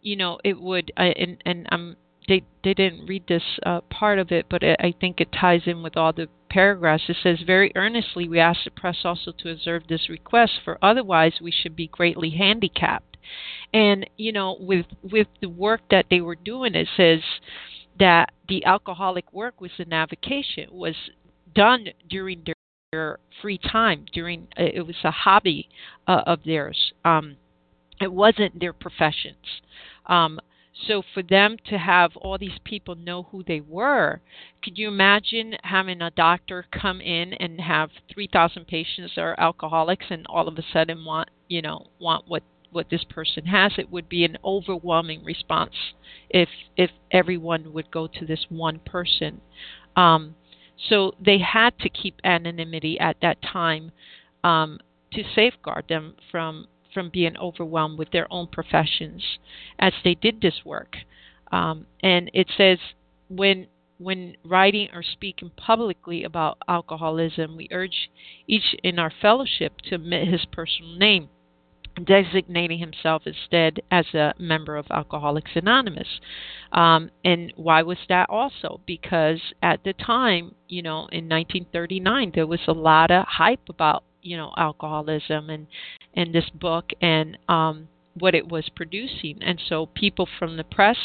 [0.05, 1.95] you know, it would, uh, and and um,
[2.27, 5.63] they they didn't read this uh, part of it, but it, I think it ties
[5.65, 7.03] in with all the paragraphs.
[7.09, 11.33] It says very earnestly we ask the press also to observe this request, for otherwise
[11.41, 13.17] we should be greatly handicapped.
[13.73, 17.21] And you know, with with the work that they were doing, it says
[17.99, 20.95] that the alcoholic work was the navigation was
[21.53, 22.55] done during their,
[22.91, 24.05] their free time.
[24.13, 25.69] During uh, it was a hobby
[26.07, 26.93] uh, of theirs.
[27.03, 27.37] Um,
[28.01, 29.61] it wasn't their professions.
[30.07, 30.39] Um,
[30.87, 34.19] so for them to have all these people know who they were,
[34.61, 40.05] could you imagine having a doctor come in and have 3,000 patients that are alcoholics
[40.09, 42.43] and all of a sudden want, you know, want what
[42.75, 43.71] what this person has?
[43.77, 45.73] It would be an overwhelming response
[46.29, 49.41] if if everyone would go to this one person.
[49.95, 50.35] Um,
[50.89, 53.91] so they had to keep anonymity at that time
[54.43, 54.79] um,
[55.13, 59.21] to safeguard them from from being overwhelmed with their own professions
[59.79, 60.95] as they did this work.
[61.51, 62.79] Um, and it says
[63.29, 63.67] when
[63.97, 68.09] when writing or speaking publicly about alcoholism, we urge
[68.47, 71.29] each in our fellowship to omit his personal name,
[72.03, 76.07] designating himself instead as a member of Alcoholics Anonymous.
[76.71, 78.81] Um, and why was that also?
[78.85, 84.03] Because at the time, you know, in 1939, there was a lot of hype about
[84.21, 85.67] you know alcoholism and
[86.15, 89.37] and this book and um, what it was producing.
[89.41, 90.97] And so people from the press,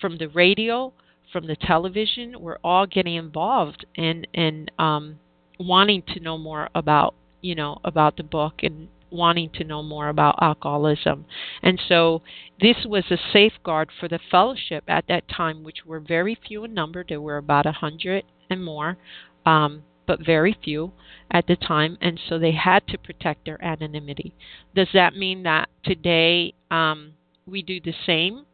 [0.00, 0.92] from the radio,
[1.32, 5.18] from the television were all getting involved and and um,
[5.58, 10.08] wanting to know more about you know about the book and wanting to know more
[10.08, 11.24] about alcoholism.
[11.62, 12.22] And so
[12.60, 16.74] this was a safeguard for the fellowship at that time, which were very few in
[16.74, 17.04] number.
[17.06, 18.96] There were about a hundred and more.
[19.44, 20.92] Um, but very few
[21.30, 24.34] at the time, and so they had to protect their anonymity.
[24.74, 27.12] Does that mean that today um,
[27.46, 28.44] we do the same?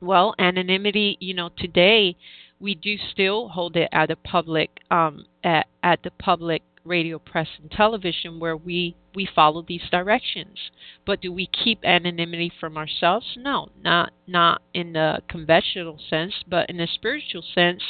[0.00, 2.16] Well, anonymity, you know, today
[2.60, 7.48] we do still hold it at a public um, at, at the public radio, press,
[7.60, 10.58] and television where we we follow these directions.
[11.06, 13.26] But do we keep anonymity from ourselves?
[13.36, 17.82] No, not not in the conventional sense, but in the spiritual sense.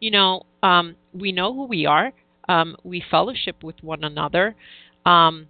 [0.00, 2.12] You know, um, we know who we are.
[2.48, 4.56] Um, we fellowship with one another.
[5.04, 5.48] Um,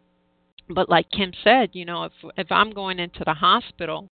[0.69, 4.09] but like Kim said, you know, if if I'm going into the hospital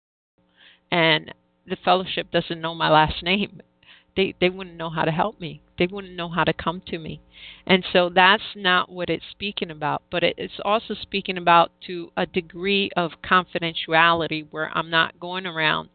[0.90, 1.32] and
[1.66, 3.60] the fellowship doesn't know my last name,
[4.16, 5.60] they they wouldn't know how to help me.
[5.78, 7.20] They wouldn't know how to come to me.
[7.66, 12.26] And so that's not what it's speaking about, but it's also speaking about to a
[12.26, 15.88] degree of confidentiality where I'm not going around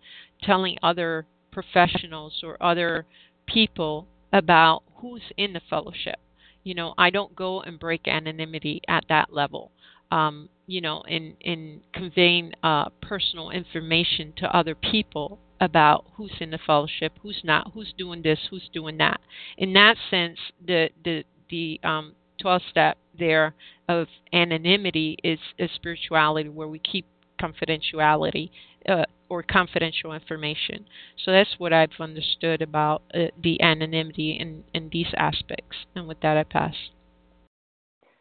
[0.43, 3.05] telling other professionals or other
[3.47, 6.19] people about who's in the fellowship
[6.63, 9.71] you know i don't go and break anonymity at that level
[10.11, 16.51] um, you know in in conveying uh, personal information to other people about who's in
[16.51, 19.19] the fellowship who's not who's doing this who's doing that
[19.57, 23.53] in that sense the the the um, 12 step there
[23.87, 27.05] of anonymity is a spirituality where we keep
[27.41, 28.49] confidentiality
[28.87, 30.85] uh, or confidential information.
[31.23, 35.77] So that's what I've understood about uh, the anonymity in, in these aspects.
[35.95, 36.73] And with that, I pass.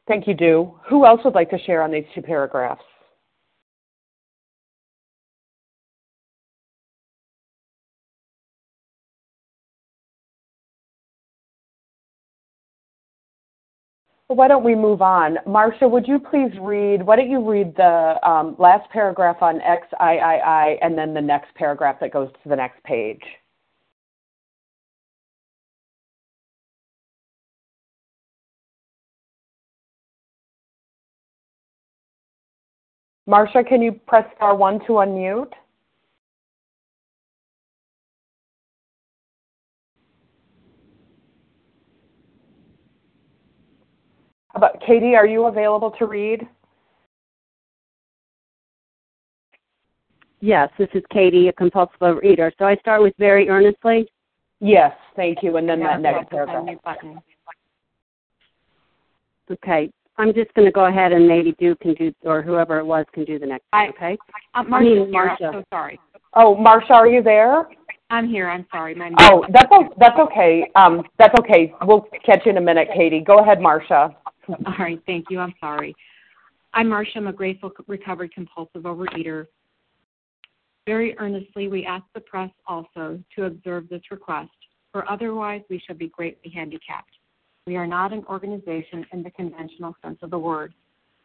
[0.06, 0.74] Thank you, Do.
[0.88, 2.82] Who else would like to share on these two paragraphs?
[14.28, 15.38] Why don't we move on?
[15.46, 20.78] Marcia, would you please read, why don't you read the um, last paragraph on XIII
[20.82, 23.22] and then the next paragraph that goes to the next page?
[33.26, 35.52] Marcia, can you press star one to unmute?
[44.54, 46.46] About Katie, are you available to read?
[50.40, 52.52] Yes, this is Katie, a compulsive overeater.
[52.58, 54.08] So I start with very earnestly?
[54.60, 55.56] Yes, thank you.
[55.56, 56.66] And then that next paragraph.
[59.50, 59.90] Okay.
[60.18, 63.06] I'm just going to go ahead and maybe do can do, or whoever it was
[63.12, 64.18] can do the next one, okay?
[64.54, 65.44] Uh, Marcia, I mean, Marcia.
[65.46, 66.00] I'm so sorry.
[66.34, 67.68] Oh, Marcia, are you there?
[68.10, 68.48] I'm here.
[68.48, 68.94] I'm sorry.
[68.94, 70.70] My Oh, that's o- that's okay.
[70.74, 71.74] Um, that's okay.
[71.82, 73.20] We'll catch you in a minute, Katie.
[73.20, 74.16] Go ahead, Marcia.
[74.48, 75.00] All right.
[75.06, 75.40] Thank you.
[75.40, 75.94] I'm sorry.
[76.74, 77.12] I'm Marcia.
[77.16, 79.46] I'm a grateful, recovered compulsive overeater.
[80.86, 84.50] Very earnestly, we ask the press also to observe this request,
[84.90, 87.12] for otherwise we shall be greatly handicapped.
[87.66, 90.72] We are not an organization in the conventional sense of the word.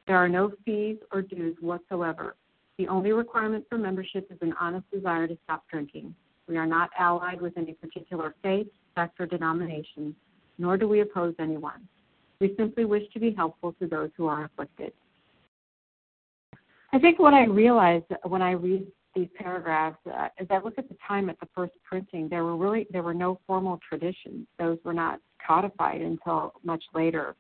[0.06, 2.36] There are no fees or dues whatsoever.
[2.78, 6.14] The only requirement for membership is an honest desire to stop drinking.
[6.50, 10.14] We are not allied with any particular faith, sect, or denomination,
[10.58, 11.88] nor do we oppose anyone.
[12.40, 14.94] We simply wish to be helpful to those who are afflicted.
[16.92, 20.90] I think what I realized when I read these paragraphs, uh, as I look at
[20.90, 24.48] the time at the first printing, there were really there were no formal traditions.
[24.60, 27.36] Those were not codified until much later,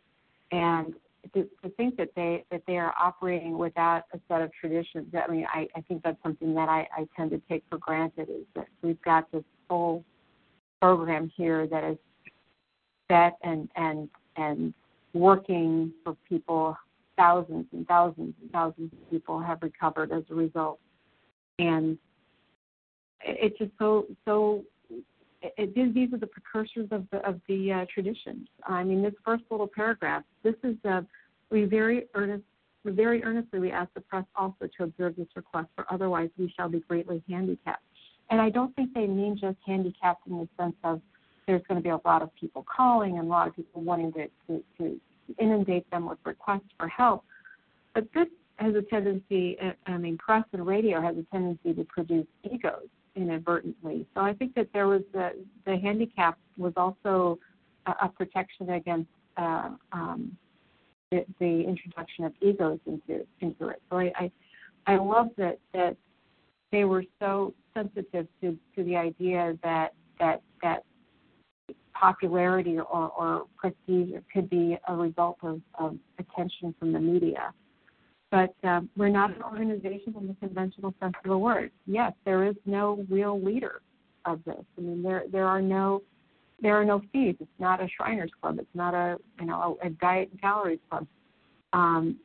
[0.51, 0.93] and
[1.33, 5.13] to, to think that they that they are operating without a set of traditions.
[5.13, 8.29] I mean, I, I think that's something that I, I tend to take for granted
[8.29, 10.03] is that we've got this whole
[10.81, 11.97] program here that is
[13.09, 14.73] set and and and
[15.13, 16.77] working for people.
[17.15, 20.79] Thousands and thousands and thousands of people have recovered as a result
[21.59, 21.97] and
[23.25, 24.63] it's just so so
[25.41, 28.47] it, it, these are the precursors of the of the uh, traditions.
[28.65, 30.23] I mean, this first little paragraph.
[30.43, 31.01] This is uh,
[31.49, 32.43] we very earnest.
[32.85, 36.67] Very earnestly we ask the press also to observe this request, for otherwise we shall
[36.67, 37.83] be greatly handicapped.
[38.29, 41.01] And I don't think they mean just handicapped in the sense of
[41.47, 44.13] there's going to be a lot of people calling and a lot of people wanting
[44.13, 44.99] to, to, to
[45.39, 47.23] inundate them with requests for help.
[47.93, 48.27] But this
[48.57, 52.87] has a tendency, uh, I mean, press and radio has a tendency to produce egos
[53.15, 54.05] inadvertently.
[54.13, 55.31] So I think that there was a,
[55.65, 57.39] the handicap was also
[57.85, 60.37] a, a protection against uh, um,
[61.11, 63.81] the, the introduction of egos into into it.
[63.89, 64.31] So I I,
[64.87, 65.95] I love that that
[66.71, 70.83] they were so sensitive to to the idea that that that
[72.03, 77.53] popularity or, or prestige could be a result of, of attention from the media
[78.33, 81.69] but um, we're not an organization in the conventional sense of the word.
[81.85, 83.83] Yes, there is no real leader
[84.25, 84.65] of this.
[84.75, 86.01] I mean, there there are no
[86.59, 87.35] there are no fees.
[87.39, 88.57] It's not a Shriners Club.
[88.57, 91.05] It's not a you know a, a diet and calories club.
[91.73, 92.17] Um,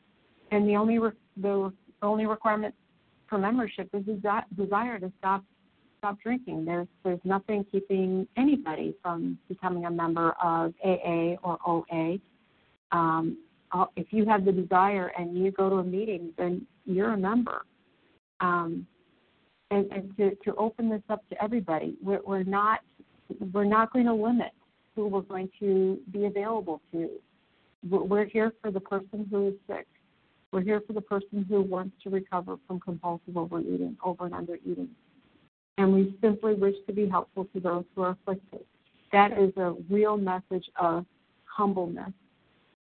[0.50, 1.70] and the only re- the
[2.00, 2.74] only requirement
[3.28, 5.44] for membership is a desire to stop
[5.98, 6.64] stop drinking.
[6.64, 12.18] There's there's nothing keeping anybody from becoming a member of AA or OA.
[12.92, 13.38] Um,
[13.96, 17.62] if you have the desire and you go to a meeting, then you're a member.
[18.40, 18.86] Um,
[19.70, 22.80] and, and to, to open this up to everybody, we're, we're not
[23.52, 24.52] we're not going to limit
[24.94, 27.10] who we're going to be available to.
[27.88, 29.86] We're here for the person who is sick.
[30.50, 34.56] We're here for the person who wants to recover from compulsive overeating, over and under
[34.56, 34.88] eating.
[35.78, 38.64] And we simply wish to be helpful to those who are afflicted.
[39.12, 41.06] That is a real message of
[41.44, 42.12] humbleness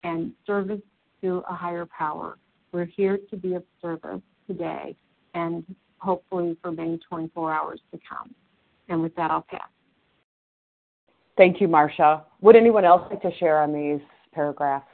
[0.03, 0.81] and service
[1.21, 2.37] to a higher power.
[2.71, 4.95] We're here to be of service today
[5.35, 5.63] and
[5.99, 8.33] hopefully for many 24 hours to come.
[8.89, 9.69] And with that, I'll pass.
[11.37, 12.23] Thank you, Marcia.
[12.41, 14.01] Would anyone else like to share on these
[14.33, 14.87] paragraphs?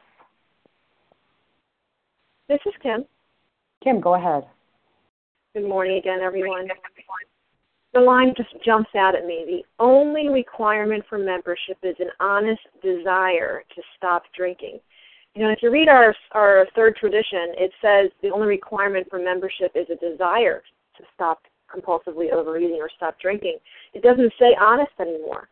[2.49, 3.05] This is Kim.
[3.81, 4.43] Kim, go ahead.
[5.55, 6.67] Good morning again, everyone.
[7.93, 9.45] The line just jumps out at me.
[9.45, 14.79] The only requirement for membership is an honest desire to stop drinking.
[15.35, 19.19] You know, if you read our our third tradition, it says the only requirement for
[19.19, 20.63] membership is a desire
[20.97, 21.41] to stop
[21.73, 23.57] compulsively overeating or stop drinking.
[23.93, 25.49] It doesn't say honest anymore,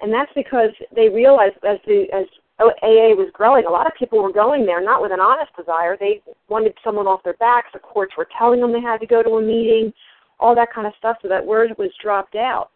[0.00, 2.26] and that's because they realized as the as
[2.60, 5.96] AA was growing, a lot of people were going there not with an honest desire.
[5.98, 7.68] They wanted someone off their backs.
[7.72, 9.92] The courts were telling them they had to go to a meeting,
[10.40, 11.16] all that kind of stuff.
[11.22, 12.70] So that word was dropped out.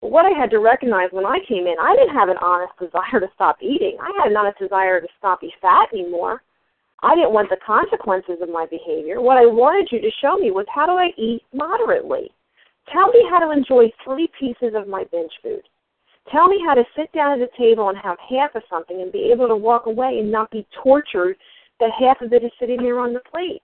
[0.00, 2.72] But what I had to recognize when I came in, I didn't have an honest
[2.78, 3.96] desire to stop eating.
[4.00, 6.42] I had an honest desire to stop be fat anymore.
[7.02, 9.20] I didn't want the consequences of my behavior.
[9.20, 12.30] What I wanted you to show me was how do I eat moderately?
[12.92, 15.62] Tell me how to enjoy three pieces of my binge food.
[16.32, 19.12] Tell me how to sit down at a table and have half of something and
[19.12, 21.36] be able to walk away and not be tortured
[21.78, 23.62] that half of it is sitting there on the plate.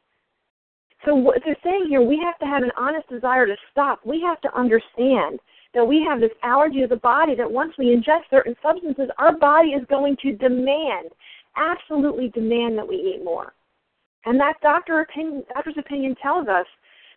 [1.05, 4.01] So what they're saying here, we have to have an honest desire to stop.
[4.05, 5.41] We have to understand
[5.75, 9.37] that we have this allergy of the body that once we ingest certain substances, our
[9.37, 11.11] body is going to demand,
[11.57, 13.55] absolutely demand that we eat more.
[14.25, 16.67] And that doctor opinion, doctor's opinion tells us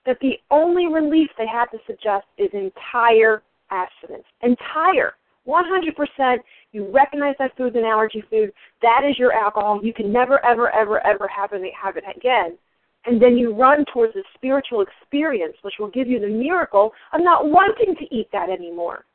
[0.06, 4.26] that the only relief they have to suggest is entire abstinence.
[4.42, 5.14] Entire.
[5.48, 6.38] 100%.
[6.72, 8.52] You recognize that food's an allergy food.
[8.82, 9.80] That is your alcohol.
[9.84, 12.58] You can never, ever, ever, ever have it, have it again.
[13.06, 17.22] And then you run towards a spiritual experience, which will give you the miracle of
[17.22, 19.06] not wanting to eat that anymore.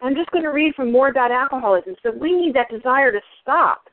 [0.00, 1.94] I'm just going to read from more about alcoholism.
[2.02, 3.88] So we need that desire to stop.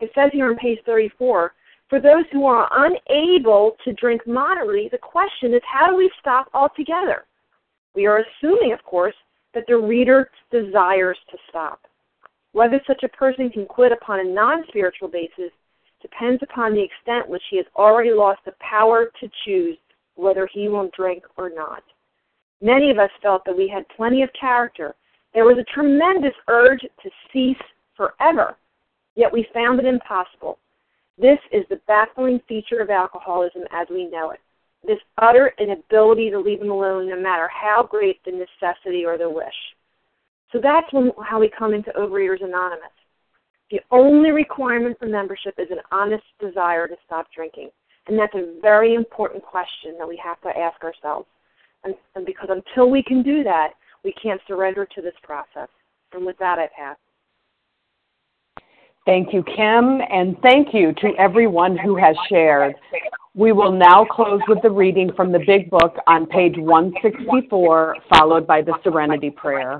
[0.00, 1.54] It says here on page 34
[1.90, 6.48] for those who are unable to drink moderately, the question is how do we stop
[6.54, 7.24] altogether?
[7.94, 9.14] We are assuming, of course,
[9.54, 11.80] that the reader desires to stop.
[12.52, 15.52] Whether such a person can quit upon a non spiritual basis
[16.04, 19.76] depends upon the extent which he has already lost the power to choose
[20.14, 21.82] whether he will drink or not.
[22.60, 24.94] Many of us felt that we had plenty of character.
[25.32, 27.56] There was a tremendous urge to cease
[27.96, 28.56] forever,
[29.16, 30.58] yet we found it impossible.
[31.18, 34.40] This is the baffling feature of alcoholism as we know it
[34.86, 39.28] this utter inability to leave them alone no matter how great the necessity or the
[39.28, 39.54] wish.
[40.52, 42.92] So that's when, how we come into Overeaters Anonymous.
[43.70, 47.70] The only requirement for membership is an honest desire to stop drinking.
[48.06, 51.26] And that's a very important question that we have to ask ourselves.
[51.84, 53.70] And, and because until we can do that,
[54.04, 55.68] we can't surrender to this process.
[56.12, 56.96] And with that, I pass.
[59.06, 62.74] Thank you, Kim, and thank you to everyone who has shared.
[63.34, 68.46] We will now close with the reading from the Big Book on page 164, followed
[68.46, 69.78] by the Serenity Prayer.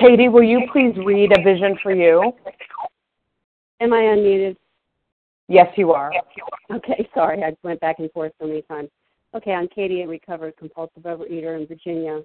[0.00, 2.32] Katie, will you please read A Vision for You?
[3.80, 4.56] Am I unmuted?
[5.48, 6.12] Yes, you are.
[6.70, 8.90] Okay, sorry, I went back and forth so many times.
[9.34, 12.22] Okay, I'm Katie, a recovered compulsive overeater in Virginia.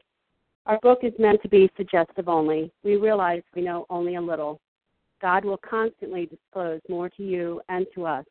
[0.65, 2.71] Our book is meant to be suggestive only.
[2.83, 4.59] We realize we know only a little.
[5.21, 8.25] God will constantly disclose more to you and to us.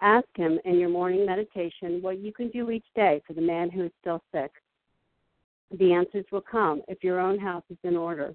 [0.00, 3.70] Ask Him in your morning meditation what you can do each day for the man
[3.70, 4.50] who is still sick.
[5.78, 8.34] The answers will come if your own house is in order.